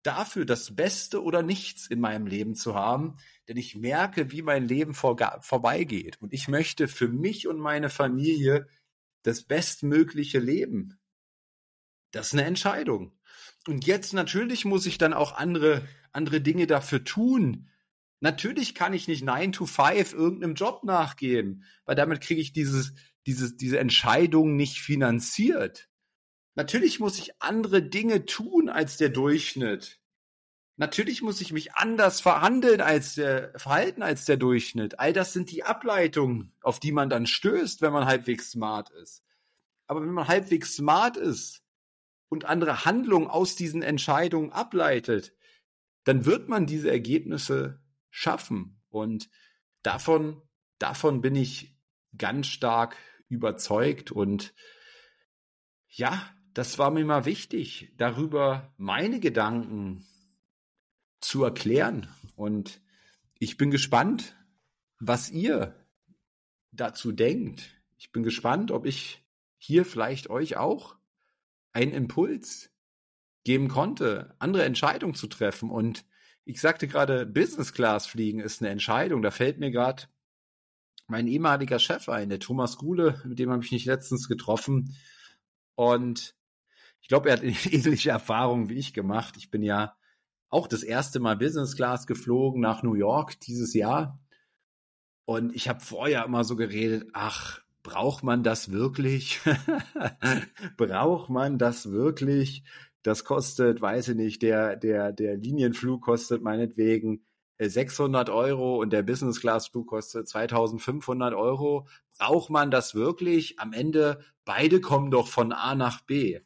dafür, 0.04 0.46
das 0.46 0.76
Beste 0.76 1.24
oder 1.24 1.42
nichts 1.42 1.88
in 1.88 2.00
meinem 2.00 2.28
Leben 2.28 2.56
zu 2.56 2.76
haben. 2.76 3.18
Denn 3.48 3.58
ich 3.58 3.76
merke, 3.76 4.32
wie 4.32 4.42
mein 4.42 4.68
Leben 4.68 4.94
vor, 4.94 5.18
vorbeigeht. 5.42 6.22
Und 6.22 6.34
ich 6.34 6.48
möchte 6.48 6.88
für 6.88 7.08
mich 7.08 7.48
und 7.48 7.60
meine 7.60 7.90
Familie 7.90 8.68
das 9.24 9.44
bestmögliche 9.44 10.40
Leben. 10.40 11.00
Das 12.12 12.28
ist 12.28 12.34
eine 12.34 12.46
Entscheidung. 12.46 13.18
Und 13.68 13.86
jetzt 13.86 14.14
natürlich 14.14 14.66
muss 14.66 14.86
ich 14.86 14.98
dann 14.98 15.14
auch 15.14 15.36
andere, 15.36 15.88
andere 16.12 16.42
Dinge 16.42 16.68
dafür 16.68 17.04
tun. 17.04 17.70
Natürlich 18.20 18.76
kann 18.76 18.94
ich 18.94 19.08
nicht 19.08 19.24
9 19.24 19.52
to 19.52 19.66
5 19.66 20.14
irgendeinem 20.14 20.56
Job 20.56 20.84
nachgehen, 20.84 21.64
weil 21.86 21.96
damit 21.96 22.22
kriege 22.22 22.42
ich 22.42 22.54
dieses, 22.54 22.94
dieses, 23.26 23.58
diese 23.58 23.80
Entscheidung 23.80 24.56
nicht 24.56 24.80
finanziert. 24.80 25.90
Natürlich 26.56 27.00
muss 27.00 27.20
ich 27.20 27.42
andere 27.42 27.82
Dinge 27.82 28.26
tun 28.26 28.70
als 28.70 28.98
der 28.98 29.10
Durchschnitt. 29.10 30.00
Natürlich 30.78 31.22
muss 31.22 31.42
ich 31.42 31.54
mich 31.54 31.74
anders 31.74 32.22
verhandeln 32.22 32.82
als 32.82 33.16
der, 33.16 33.54
verhalten 33.58 34.04
als 34.04 34.26
der 34.26 34.38
Durchschnitt. 34.38 35.00
All 35.00 35.14
das 35.14 35.34
sind 35.34 35.52
die 35.52 35.64
Ableitungen, 35.64 36.54
auf 36.62 36.80
die 36.80 36.92
man 36.92 37.10
dann 37.10 37.28
stößt, 37.28 37.82
wenn 37.82 37.94
man 37.94 38.06
halbwegs 38.06 38.52
smart 38.52 38.90
ist. 38.90 39.24
Aber 39.88 40.02
wenn 40.02 40.12
man 40.12 40.28
halbwegs 40.28 40.76
smart 40.76 41.16
ist, 41.18 41.65
und 42.30 42.46
andere 42.46 42.86
Handlungen 42.86 43.28
aus 43.28 43.56
diesen 43.56 43.82
Entscheidungen 43.82 44.52
ableitet, 44.52 45.34
dann 46.04 46.26
wird 46.26 46.50
man 46.50 46.66
diese 46.66 46.90
Ergebnisse 46.90 47.82
schaffen. 48.10 48.82
Und 48.90 49.30
davon, 49.84 50.42
davon 50.80 51.22
bin 51.22 51.36
ich 51.36 51.76
ganz 52.18 52.48
stark 52.48 52.96
überzeugt. 53.28 54.12
Und 54.12 54.54
ja, 55.88 56.30
das 56.54 56.78
war 56.78 56.92
mir 56.92 57.06
mal 57.06 57.26
wichtig, 57.26 57.94
darüber 57.98 58.74
meine 58.78 59.20
Gedanken 59.20 60.06
zu 61.20 61.44
erklären. 61.44 62.08
Und 62.36 62.82
ich 63.40 63.58
bin 63.58 63.72
gespannt, 63.72 64.36
was 65.00 65.30
ihr 65.30 65.76
dazu 66.72 67.12
denkt. 67.12 67.82
Ich 67.98 68.12
bin 68.12 68.24
gespannt, 68.24 68.72
ob 68.72 68.86
ich 68.86 69.24
hier 69.58 69.86
vielleicht 69.86 70.30
euch 70.30 70.58
auch 70.58 70.96
einen 71.76 71.92
Impuls 71.92 72.72
geben 73.44 73.68
konnte, 73.68 74.34
andere 74.40 74.64
Entscheidungen 74.64 75.14
zu 75.14 75.28
treffen. 75.28 75.70
Und 75.70 76.06
ich 76.46 76.62
sagte 76.62 76.88
gerade, 76.88 77.26
Business 77.26 77.74
Class 77.74 78.08
fliegen 78.08 78.40
ist 78.40 78.62
eine 78.62 78.72
Entscheidung. 78.72 79.22
Da 79.22 79.30
fällt 79.30 79.60
mir 79.60 79.72
gerade 79.72 80.04
mein 81.08 81.28
ehemaliger 81.28 81.78
Chef 81.78 82.08
ein, 82.10 82.30
der 82.30 82.40
Thomas 82.40 82.78
Kuhle, 82.78 83.22
mit 83.26 83.38
dem 83.38 83.52
habe 83.52 83.64
ich 83.64 83.72
mich 83.72 83.86
letztens 83.86 84.28
getroffen. 84.28 84.96
Und 85.76 86.36
ich 87.02 87.10
glaube, 87.10 87.30
er 87.30 87.38
hat 87.38 87.44
ähnliche 87.72 88.10
Erfahrungen 88.10 88.70
wie 88.70 88.76
ich 88.76 88.94
gemacht. 88.94 89.36
Ich 89.38 89.52
bin 89.52 89.62
ja 89.62 89.96
auch 90.50 90.68
das 90.68 90.82
erste 90.82 91.20
Mal 91.20 91.36
Business 91.36 91.76
Class 91.76 92.08
geflogen 92.08 92.62
nach 92.62 92.84
New 92.84 92.96
York 92.96 93.40
dieses 93.42 93.74
Jahr. 93.74 94.20
Und 95.26 95.54
ich 95.54 95.68
habe 95.68 95.82
vorher 95.82 96.24
immer 96.24 96.46
so 96.46 96.56
geredet, 96.56 97.10
ach, 97.14 97.65
braucht 97.86 98.24
man 98.24 98.42
das 98.42 98.72
wirklich? 98.72 99.40
braucht 100.78 101.30
man 101.30 101.60
das 101.60 101.92
wirklich? 101.92 102.64
Das 103.04 103.24
kostet, 103.24 103.80
weiß 103.80 104.10
ich 104.10 104.16
nicht, 104.16 104.42
der, 104.42 104.76
der, 104.76 105.12
der 105.12 105.38
Linienflug 105.38 106.02
kostet 106.02 106.42
meinetwegen 106.42 107.24
600 107.60 108.28
äh, 108.28 108.32
Euro 108.32 108.82
und 108.82 108.92
der 108.92 109.04
Business 109.04 109.40
Class 109.40 109.68
Flug 109.68 109.88
kostet 109.88 110.28
2500 110.28 111.36
Euro. 111.36 111.88
Braucht 112.18 112.50
man 112.50 112.72
das 112.72 112.96
wirklich? 112.96 113.60
Am 113.60 113.72
Ende, 113.72 114.20
beide 114.46 114.82
kommen 114.82 115.12
doch 115.12 115.28
von 115.28 115.52
A 115.54 115.76
nach 115.76 116.02
B. 116.02 116.40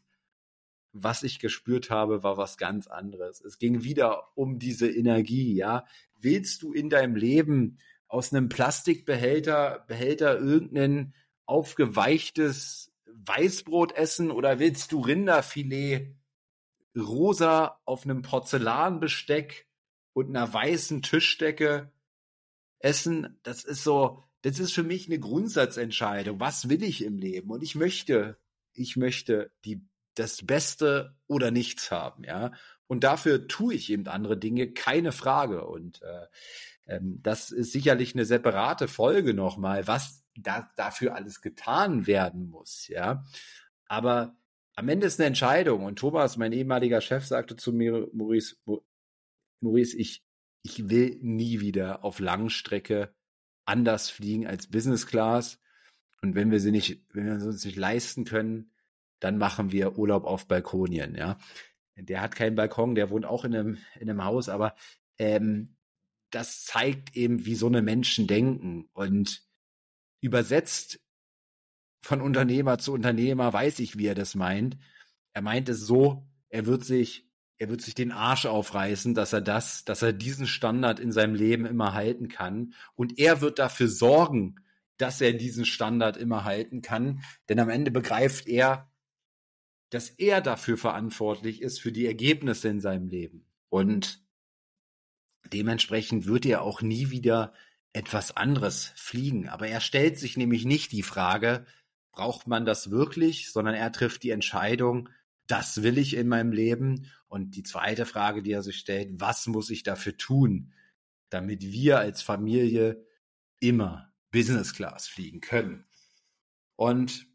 Was 0.91 1.23
ich 1.23 1.39
gespürt 1.39 1.89
habe, 1.89 2.21
war 2.21 2.35
was 2.35 2.57
ganz 2.57 2.87
anderes. 2.87 3.39
Es 3.39 3.59
ging 3.59 3.83
wieder 3.83 4.35
um 4.35 4.59
diese 4.59 4.89
Energie, 4.91 5.53
ja. 5.55 5.85
Willst 6.19 6.63
du 6.63 6.73
in 6.73 6.89
deinem 6.89 7.15
Leben 7.15 7.77
aus 8.09 8.33
einem 8.33 8.49
Plastikbehälter, 8.49 9.85
Behälter 9.87 10.37
irgendeinen 10.37 11.13
aufgeweichtes 11.49 12.91
Weißbrot 13.05 13.93
essen 13.93 14.31
oder 14.31 14.59
willst 14.59 14.91
du 14.91 15.01
Rinderfilet 15.01 16.15
rosa 16.95 17.79
auf 17.85 18.03
einem 18.03 18.21
Porzellanbesteck 18.21 19.67
und 20.13 20.29
einer 20.29 20.51
weißen 20.51 21.01
Tischdecke 21.01 21.91
essen? 22.79 23.39
Das 23.43 23.63
ist 23.63 23.83
so, 23.83 24.23
das 24.41 24.59
ist 24.59 24.73
für 24.73 24.83
mich 24.83 25.07
eine 25.07 25.19
Grundsatzentscheidung. 25.19 26.39
Was 26.39 26.69
will 26.69 26.83
ich 26.83 27.03
im 27.03 27.17
Leben? 27.17 27.49
Und 27.49 27.63
ich 27.63 27.75
möchte, 27.75 28.37
ich 28.73 28.95
möchte 28.95 29.51
die, 29.65 29.81
das 30.15 30.45
Beste 30.45 31.17
oder 31.27 31.51
nichts 31.51 31.91
haben, 31.91 32.23
ja. 32.23 32.51
Und 32.87 33.03
dafür 33.03 33.47
tue 33.47 33.75
ich 33.75 33.91
eben 33.91 34.07
andere 34.07 34.35
Dinge, 34.35 34.71
keine 34.71 35.11
Frage. 35.11 35.65
Und 35.67 36.01
äh, 36.01 36.25
das 37.01 37.51
ist 37.51 37.71
sicherlich 37.71 38.15
eine 38.15 38.25
separate 38.25 38.87
Folge 38.87 39.33
nochmal, 39.33 39.87
was 39.87 40.23
da, 40.35 40.69
dafür 40.75 41.15
alles 41.15 41.41
getan 41.41 42.07
werden 42.07 42.49
muss, 42.49 42.87
ja. 42.87 43.23
Aber 43.85 44.35
am 44.75 44.89
Ende 44.89 45.07
ist 45.07 45.19
eine 45.19 45.27
Entscheidung. 45.27 45.83
Und 45.83 45.99
Thomas, 45.99 46.37
mein 46.37 46.53
ehemaliger 46.53 47.01
Chef, 47.01 47.25
sagte 47.25 47.55
zu 47.55 47.73
mir, 47.73 48.07
Maurice, 48.13 48.55
Maurice, 49.61 49.97
ich, 49.97 50.23
ich 50.63 50.89
will 50.89 51.19
nie 51.21 51.59
wieder 51.59 52.03
auf 52.03 52.19
Langstrecke 52.19 53.13
anders 53.65 54.09
fliegen 54.09 54.47
als 54.47 54.67
Business 54.67 55.05
Class. 55.05 55.59
Und 56.21 56.35
wenn 56.35 56.51
wir 56.51 56.59
sie 56.59 56.71
nicht, 56.71 57.03
wenn 57.13 57.25
wir 57.25 57.33
uns 57.33 57.65
nicht 57.65 57.77
leisten 57.77 58.25
können, 58.25 58.71
dann 59.19 59.37
machen 59.37 59.71
wir 59.71 59.97
Urlaub 59.97 60.25
auf 60.25 60.47
Balkonien, 60.47 61.15
ja. 61.15 61.37
Der 61.95 62.21
hat 62.21 62.35
keinen 62.35 62.55
Balkon, 62.55 62.95
der 62.95 63.09
wohnt 63.09 63.25
auch 63.25 63.43
in 63.43 63.53
einem, 63.53 63.77
in 63.99 64.09
einem 64.09 64.23
Haus, 64.23 64.47
aber 64.47 64.75
ähm, 65.17 65.75
das 66.31 66.65
zeigt 66.65 67.15
eben, 67.15 67.45
wie 67.45 67.55
so 67.55 67.67
eine 67.67 67.81
Menschen 67.81 68.27
denken. 68.27 68.89
Und 68.93 69.43
übersetzt 70.21 70.99
von 72.01 72.21
Unternehmer 72.21 72.77
zu 72.77 72.93
Unternehmer, 72.93 73.51
weiß 73.51 73.79
ich, 73.79 73.97
wie 73.97 74.07
er 74.07 74.15
das 74.15 74.35
meint. 74.35 74.77
Er 75.33 75.41
meint 75.41 75.69
es 75.69 75.81
so, 75.81 76.27
er 76.49 76.65
wird 76.65 76.83
sich, 76.83 77.27
er 77.57 77.69
wird 77.69 77.81
sich 77.81 77.95
den 77.95 78.11
Arsch 78.11 78.45
aufreißen, 78.45 79.13
dass 79.13 79.33
er 79.33 79.41
das, 79.41 79.83
dass 79.85 80.01
er 80.01 80.13
diesen 80.13 80.47
Standard 80.47 80.99
in 80.99 81.11
seinem 81.11 81.35
Leben 81.35 81.65
immer 81.65 81.93
halten 81.93 82.29
kann. 82.29 82.73
Und 82.95 83.19
er 83.19 83.41
wird 83.41 83.59
dafür 83.59 83.87
sorgen, 83.87 84.55
dass 84.97 85.21
er 85.21 85.33
diesen 85.33 85.65
Standard 85.65 86.17
immer 86.17 86.43
halten 86.43 86.81
kann. 86.81 87.21
Denn 87.47 87.59
am 87.59 87.69
Ende 87.69 87.91
begreift 87.91 88.47
er, 88.47 88.91
dass 89.89 90.09
er 90.09 90.41
dafür 90.41 90.77
verantwortlich 90.77 91.61
ist 91.61 91.79
für 91.79 91.91
die 91.91 92.05
Ergebnisse 92.05 92.69
in 92.69 92.79
seinem 92.79 93.07
Leben. 93.07 93.45
Und 93.69 94.23
dementsprechend 95.45 96.25
wird 96.25 96.45
er 96.45 96.61
auch 96.61 96.81
nie 96.81 97.09
wieder 97.09 97.53
etwas 97.93 98.35
anderes 98.35 98.91
fliegen. 98.95 99.49
Aber 99.49 99.67
er 99.67 99.81
stellt 99.81 100.17
sich 100.17 100.37
nämlich 100.37 100.65
nicht 100.65 100.91
die 100.91 101.03
Frage, 101.03 101.65
braucht 102.11 102.47
man 102.47 102.65
das 102.65 102.91
wirklich, 102.91 103.51
sondern 103.51 103.75
er 103.75 103.91
trifft 103.91 104.23
die 104.23 104.31
Entscheidung, 104.31 105.09
das 105.47 105.81
will 105.81 105.97
ich 105.97 106.15
in 106.15 106.27
meinem 106.27 106.51
Leben. 106.51 107.07
Und 107.27 107.55
die 107.55 107.63
zweite 107.63 108.05
Frage, 108.05 108.43
die 108.43 108.51
er 108.51 108.61
sich 108.61 108.77
stellt, 108.77 109.19
was 109.19 109.47
muss 109.47 109.69
ich 109.69 109.83
dafür 109.83 110.15
tun, 110.17 110.73
damit 111.29 111.63
wir 111.63 111.99
als 111.99 112.21
Familie 112.21 113.05
immer 113.59 114.13
Business 114.31 114.73
Class 114.73 115.07
fliegen 115.07 115.41
können? 115.41 115.85
Und 116.75 117.25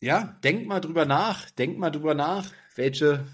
ja, 0.00 0.36
denk 0.42 0.66
mal 0.66 0.80
drüber 0.80 1.06
nach, 1.06 1.50
denk 1.50 1.78
mal 1.78 1.90
drüber 1.90 2.14
nach, 2.14 2.50
welche 2.74 3.24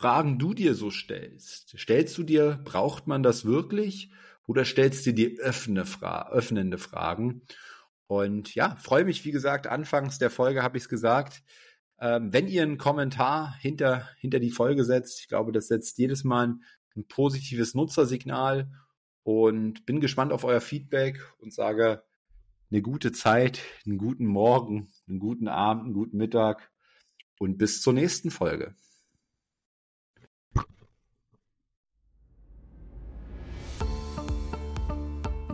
Fragen 0.00 0.38
du 0.38 0.54
dir 0.54 0.74
so 0.74 0.90
stellst. 0.90 1.78
Stellst 1.78 2.16
du 2.16 2.22
dir, 2.22 2.58
braucht 2.64 3.06
man 3.06 3.22
das 3.22 3.44
wirklich? 3.44 4.10
Oder 4.46 4.64
stellst 4.64 5.04
du 5.04 5.12
dir 5.12 5.38
öffne 5.40 5.84
Fra 5.84 6.30
öffnende 6.30 6.78
Fragen? 6.78 7.42
Und 8.06 8.54
ja, 8.54 8.76
freue 8.76 9.04
mich, 9.04 9.26
wie 9.26 9.30
gesagt, 9.30 9.66
anfangs 9.66 10.18
der 10.18 10.30
Folge 10.30 10.62
habe 10.62 10.78
ich 10.78 10.84
es 10.84 10.88
gesagt. 10.88 11.42
Ähm, 12.00 12.32
wenn 12.32 12.48
ihr 12.48 12.62
einen 12.62 12.78
Kommentar 12.78 13.54
hinter, 13.58 14.08
hinter 14.16 14.40
die 14.40 14.48
Folge 14.48 14.86
setzt, 14.86 15.20
ich 15.20 15.28
glaube, 15.28 15.52
das 15.52 15.68
setzt 15.68 15.98
jedes 15.98 16.24
Mal 16.24 16.46
ein, 16.46 16.64
ein 16.96 17.06
positives 17.06 17.74
Nutzersignal 17.74 18.72
und 19.22 19.84
bin 19.84 20.00
gespannt 20.00 20.32
auf 20.32 20.44
euer 20.44 20.62
Feedback 20.62 21.20
und 21.40 21.52
sage 21.52 22.02
eine 22.70 22.80
gute 22.80 23.12
Zeit, 23.12 23.60
einen 23.84 23.98
guten 23.98 24.24
Morgen, 24.24 24.88
einen 25.06 25.18
guten 25.18 25.46
Abend, 25.46 25.84
einen 25.84 25.92
guten 25.92 26.16
Mittag 26.16 26.70
und 27.38 27.58
bis 27.58 27.82
zur 27.82 27.92
nächsten 27.92 28.30
Folge. 28.30 28.74